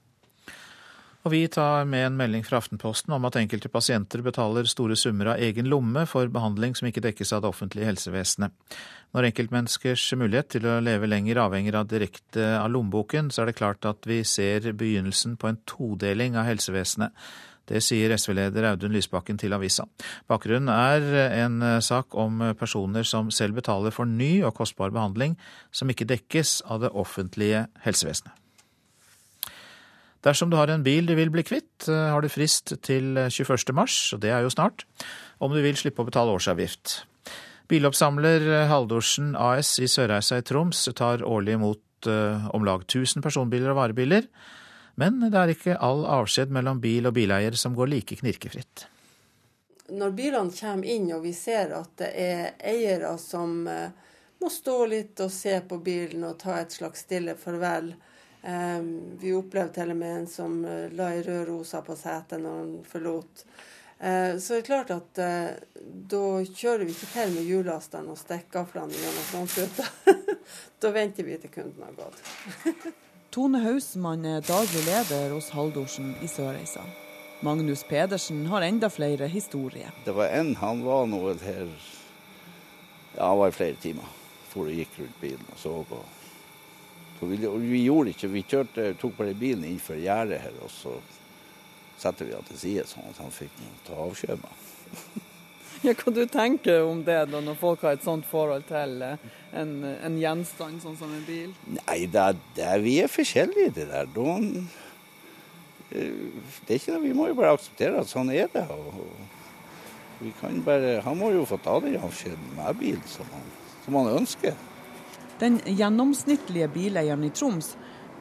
[1.26, 5.32] Og vi tar med en melding fra Aftenposten om at enkelte pasienter betaler store summer
[5.32, 8.54] av egen lomme for behandling som ikke dekkes av det offentlige helsevesenet.
[9.16, 13.58] Når enkeltmenneskers mulighet til å leve lenger avhenger av direkte av lommeboken, så er det
[13.58, 17.12] klart at vi ser begynnelsen på en todeling av helsevesenet.
[17.68, 19.84] Det sier SV-leder Audun Lysbakken til avisa.
[20.30, 21.04] Bakgrunnen er
[21.42, 25.36] en sak om personer som selv betaler for ny og kostbar behandling
[25.74, 28.32] som ikke dekkes av det offentlige helsevesenet.
[30.26, 33.72] Dersom du har en bil du vil bli kvitt, eh, har du frist til 21.
[33.72, 34.84] mars, og det er jo snart,
[35.40, 37.04] om du vil slippe å betale årsavgift.
[37.68, 43.74] Biloppsamler Haldorsen AS i Sørreisa i Troms tar årlig imot eh, om lag 1000 personbiler
[43.74, 44.24] og varebiler,
[44.98, 48.88] men det er ikke all avskjed mellom bil og bileier som går like knirkefritt.
[49.94, 53.92] Når bilene kommer inn og vi ser at det er eiere som eh,
[54.40, 57.92] må stå litt og se på bilen og ta et slags stille farvel,
[59.18, 62.60] vi opplevde til og med en som eh, la ei rød rosa på setet når
[62.60, 63.42] han forlot.
[63.98, 65.58] Eh, så det er klart at eh,
[66.12, 69.88] da kjører vi ikke til med hjullasteren og stikkgaflene gjennom frontruta.
[70.82, 72.22] da venter vi til kunden har gått.
[73.34, 76.86] Tone Hausmann er daglig leder hos Haldorsen i Sørreisa.
[77.42, 79.90] Magnus Pedersen har enda flere historier.
[80.04, 81.66] Det var en, han var nå her
[83.16, 84.06] ja, han var i flere timer.
[84.48, 85.98] For og gikk rundt bilen og så på
[87.26, 90.94] vi, vi, gjorde ikke, vi kjørte, tok bare bilen innenfor gjerdet her, og så
[91.98, 94.66] setter vi han til side, sånn at han fikk ta avskjed med.
[95.86, 99.24] ja, hva du tenker om det da, når folk har et sånt forhold til eh,
[99.58, 101.50] en, en gjenstand sånn som en bil?
[101.80, 102.28] Nei, det,
[102.58, 104.10] det, vi er forskjellige, det der.
[104.14, 104.36] Da,
[105.90, 106.22] eh,
[106.68, 108.66] det er ikke det, Vi må jo bare akseptere at sånn er det.
[110.22, 113.52] Vi kan bare, han må jo få ta den avskjeden med bil som han,
[113.84, 114.54] som han ønsker.
[115.38, 117.76] Den gjennomsnittlige bileieren i Troms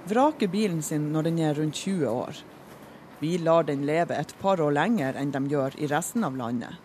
[0.06, 2.41] vraker bilen sin når den er rundt 20 år.
[3.19, 6.77] Vi lar den leve et par år lenger enn de gjør i resten av landet.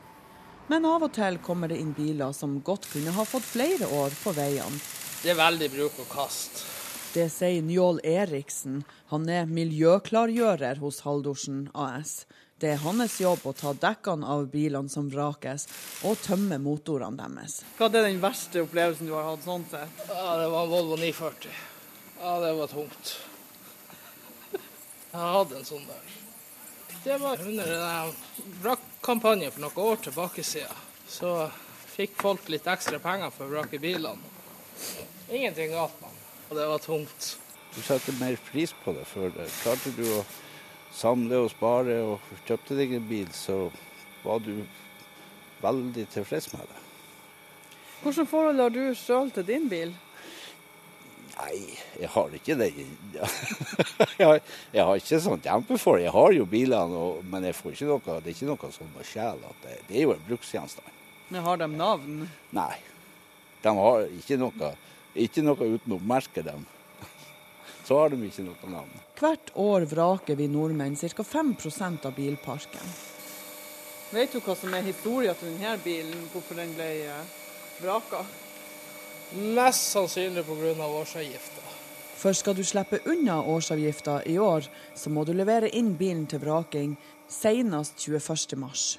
[0.72, 4.16] Men av og til kommer det inn biler som godt kunne ha fått flere år
[4.22, 4.80] på veiene.
[5.20, 6.62] Det er veldig bruk og kast.
[7.12, 8.80] Det sier Njål Eriksen.
[9.12, 12.22] Han er miljøklargjører hos Haldorsen AS.
[12.62, 15.64] Det er hans jobb å ta dekkene av bilene som vrakes,
[16.06, 17.56] og tømme motorene deres.
[17.74, 20.04] Hva er den verste opplevelsen du har hatt sånn sett?
[20.06, 21.56] Ja, Det var Volvo 940.
[22.20, 23.16] Ja, det var tungt.
[24.52, 26.12] Jeg hadde en sånn der.
[27.02, 28.14] Det var under en
[28.62, 30.86] vrakkampanje for noen år tilbake siden.
[31.10, 31.32] Så
[31.96, 34.22] fikk folk litt ekstra penger for å vrake bilene.
[35.34, 36.22] Ingenting galt med den.
[36.46, 37.32] Og det var tungt.
[37.74, 39.34] Du setter mer pris på det før.
[39.34, 39.50] det.
[39.64, 40.22] Klarte du å
[40.92, 43.66] samle og spare og kjøpte deg en bil, så
[44.22, 44.54] var du
[45.62, 46.80] veldig tilfreds med det.
[48.02, 49.92] Hvilket forhold har du sjøl til din bil?
[51.32, 51.58] Nei,
[51.96, 52.68] jeg har ikke det.
[54.18, 54.40] jeg, har,
[54.74, 56.02] jeg har ikke sånn kjempeforhold.
[56.04, 59.08] Jeg har jo bilene, men jeg får ikke noe, det er ikke noe sånn med
[59.08, 59.46] sjel.
[59.62, 60.98] Det, det er jo en bruksgjenstand.
[61.32, 62.26] Men har de navn?
[62.52, 62.74] Nei.
[63.62, 64.74] De har ikke noe,
[65.14, 66.66] ikke noe uten å merke dem.
[67.86, 69.00] Så har de ikke noe navn.
[69.22, 71.22] Hvert år vraker vi nordmenn ca.
[71.22, 72.94] 5% av bilparken.
[74.10, 77.28] Vet du hva som er historien til denne bilen, hvorfor den ble eh,
[77.78, 78.24] vraka?
[79.54, 80.88] Mest sannsynlig pga.
[80.88, 81.62] årsavgifta.
[82.18, 86.42] For skal du slippe unna årsavgifta i år, så må du levere inn bilen til
[86.42, 86.96] vraking
[87.30, 88.98] senest 21.3.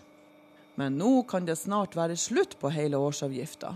[0.79, 3.75] Men nå kan det snart være slutt på hele årsavgifta.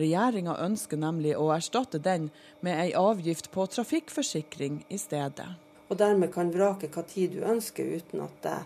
[0.00, 2.30] Regjeringa ønsker nemlig å erstatte den
[2.64, 5.52] med ei avgift på trafikkforsikring i stedet.
[5.88, 8.58] Og dermed kan vrake hva tid du ønsker, uten at det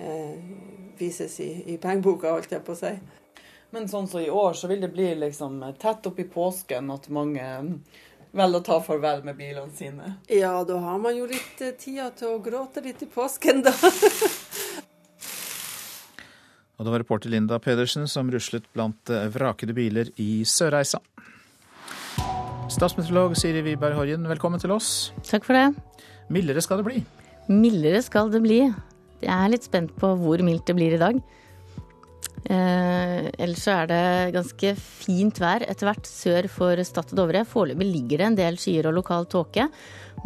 [0.00, 0.36] eh,
[0.98, 2.94] vises i, i pengeboka, holdt jeg på å si.
[3.70, 6.88] Men sånn som så i år, så vil det bli liksom tett opp i påsken
[6.94, 7.44] at mange
[8.32, 10.14] velger å ta farvel med bilene sine.
[10.32, 13.72] Ja, da har man jo litt eh, tida til å gråte litt i påsken, da.
[16.78, 21.00] Og det var reporter Linda Pedersen som ruslet blant eh, vrakede biler i Sørreisa.
[22.70, 25.10] Statsmeteorolog Siri Wiberg Horjen, velkommen til oss.
[25.26, 25.72] Takk for det.
[26.32, 27.02] Mildere skal det bli?
[27.48, 28.60] Mildere skal det bli.
[29.22, 31.20] Jeg er litt spent på hvor mildt det blir i dag.
[32.48, 37.42] Eh, ellers så er det ganske fint vær etter hvert sør for Stad og Dovre.
[37.48, 39.66] Foreløpig ligger det en del skyer og lokal tåke.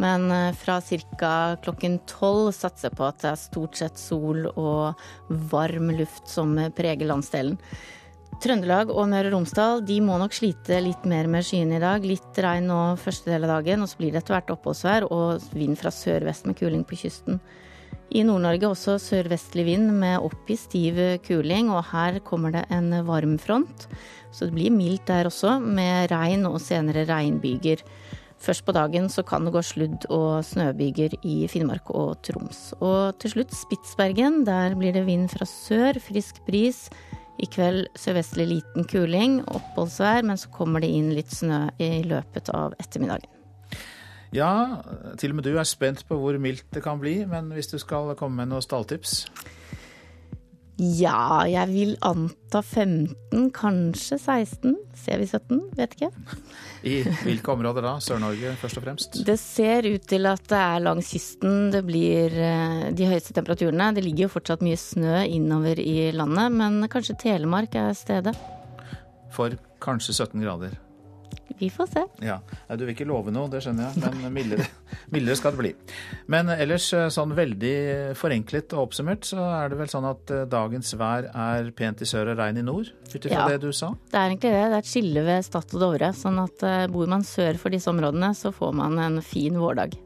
[0.03, 1.33] Men eh, fra ca.
[1.63, 5.03] klokken tolv satser jeg på at det er stort sett sol og
[5.51, 7.57] varm luft som preger landsdelen.
[8.43, 12.03] Trøndelag og Møre og Romsdal de må nok slite litt mer med skyene i dag.
[12.03, 15.45] Litt regn nå første del av dagen, og så blir det etter hvert oppholdsvær og
[15.55, 17.37] vind fra sørvest med kuling på kysten.
[18.11, 23.87] I Nord-Norge også sørvestlig vind med oppgitt stiv kuling, og her kommer det en varmfront.
[24.35, 27.79] Så det blir mildt der også, med regn og senere regnbyger.
[28.43, 32.73] Først på dagen så kan det gå sludd- og snøbyger i Finnmark og Troms.
[32.83, 34.43] Og til slutt Spitsbergen.
[34.43, 36.89] Der blir det vind fra sør, frisk bris.
[37.41, 42.51] I kveld sørvestlig liten kuling, oppholdsvær, men så kommer det inn litt snø i løpet
[42.53, 43.29] av ettermiddagen.
[44.33, 44.81] Ja,
[45.21, 47.77] til og med du er spent på hvor mildt det kan bli, men hvis du
[47.81, 49.25] skal komme med noen stalltips?
[50.81, 54.73] Ja, jeg vil anta 15, kanskje 16.
[54.97, 55.59] Ser vi 17?
[55.77, 56.09] Vet ikke.
[56.89, 57.91] I hvilke områder da?
[58.01, 59.19] Sør-Norge først og fremst?
[59.27, 63.91] Det ser ut til at det er langs kysten det blir eh, de høyeste temperaturene.
[63.93, 68.33] Det ligger jo fortsatt mye snø innover i landet, men kanskje Telemark er stedet.
[69.33, 70.73] For kanskje 17 grader.
[71.59, 72.03] Vi får se.
[72.25, 72.39] Ja,
[72.75, 74.65] Du vil ikke love noe, det skjønner jeg, men mildere,
[75.13, 75.71] mildere, skal det bli.
[76.33, 77.73] Men ellers, eh, sånn veldig
[78.19, 82.09] forenklet og oppsummert, så er det vel sånn at eh, dagens vær er pent i
[82.09, 83.93] sør og regn i nord, ut ifra ja, det du sa?
[84.11, 84.63] Det er egentlig det.
[84.63, 86.13] Det er et skille ved Stad og Dovre.
[86.17, 89.97] Sånn at eh, bor man sør for disse områdene, så får man en fin vårdag.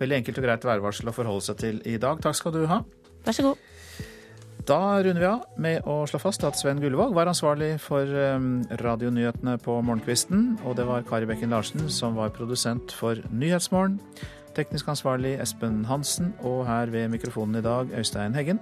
[0.00, 2.22] Veldig enkelt og greit værvarsel å forholde seg til i dag.
[2.24, 2.80] Takk skal du ha.
[3.26, 3.69] Vær så god.
[4.66, 8.60] Da runder vi av med å slå fast at Sven Gullvåg var ansvarlig for um,
[8.82, 13.96] radionyhetene på morgenkvisten, og det var Kari Bekken Larsen som var produsent for Nyhetsmorgen.
[14.56, 18.60] Teknisk ansvarlig Espen Hansen, og her ved mikrofonen i dag Øystein Heggen.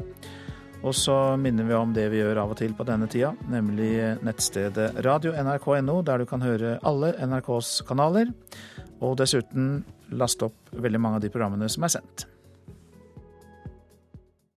[0.87, 3.91] Og så minner vi om det vi gjør av og til på denne tida, nemlig
[4.23, 8.31] nettstedet radio.nrk.no, der du kan høre alle NRKs kanaler,
[9.03, 9.81] og dessuten
[10.15, 12.29] laste opp veldig mange av de programmene som er sendt.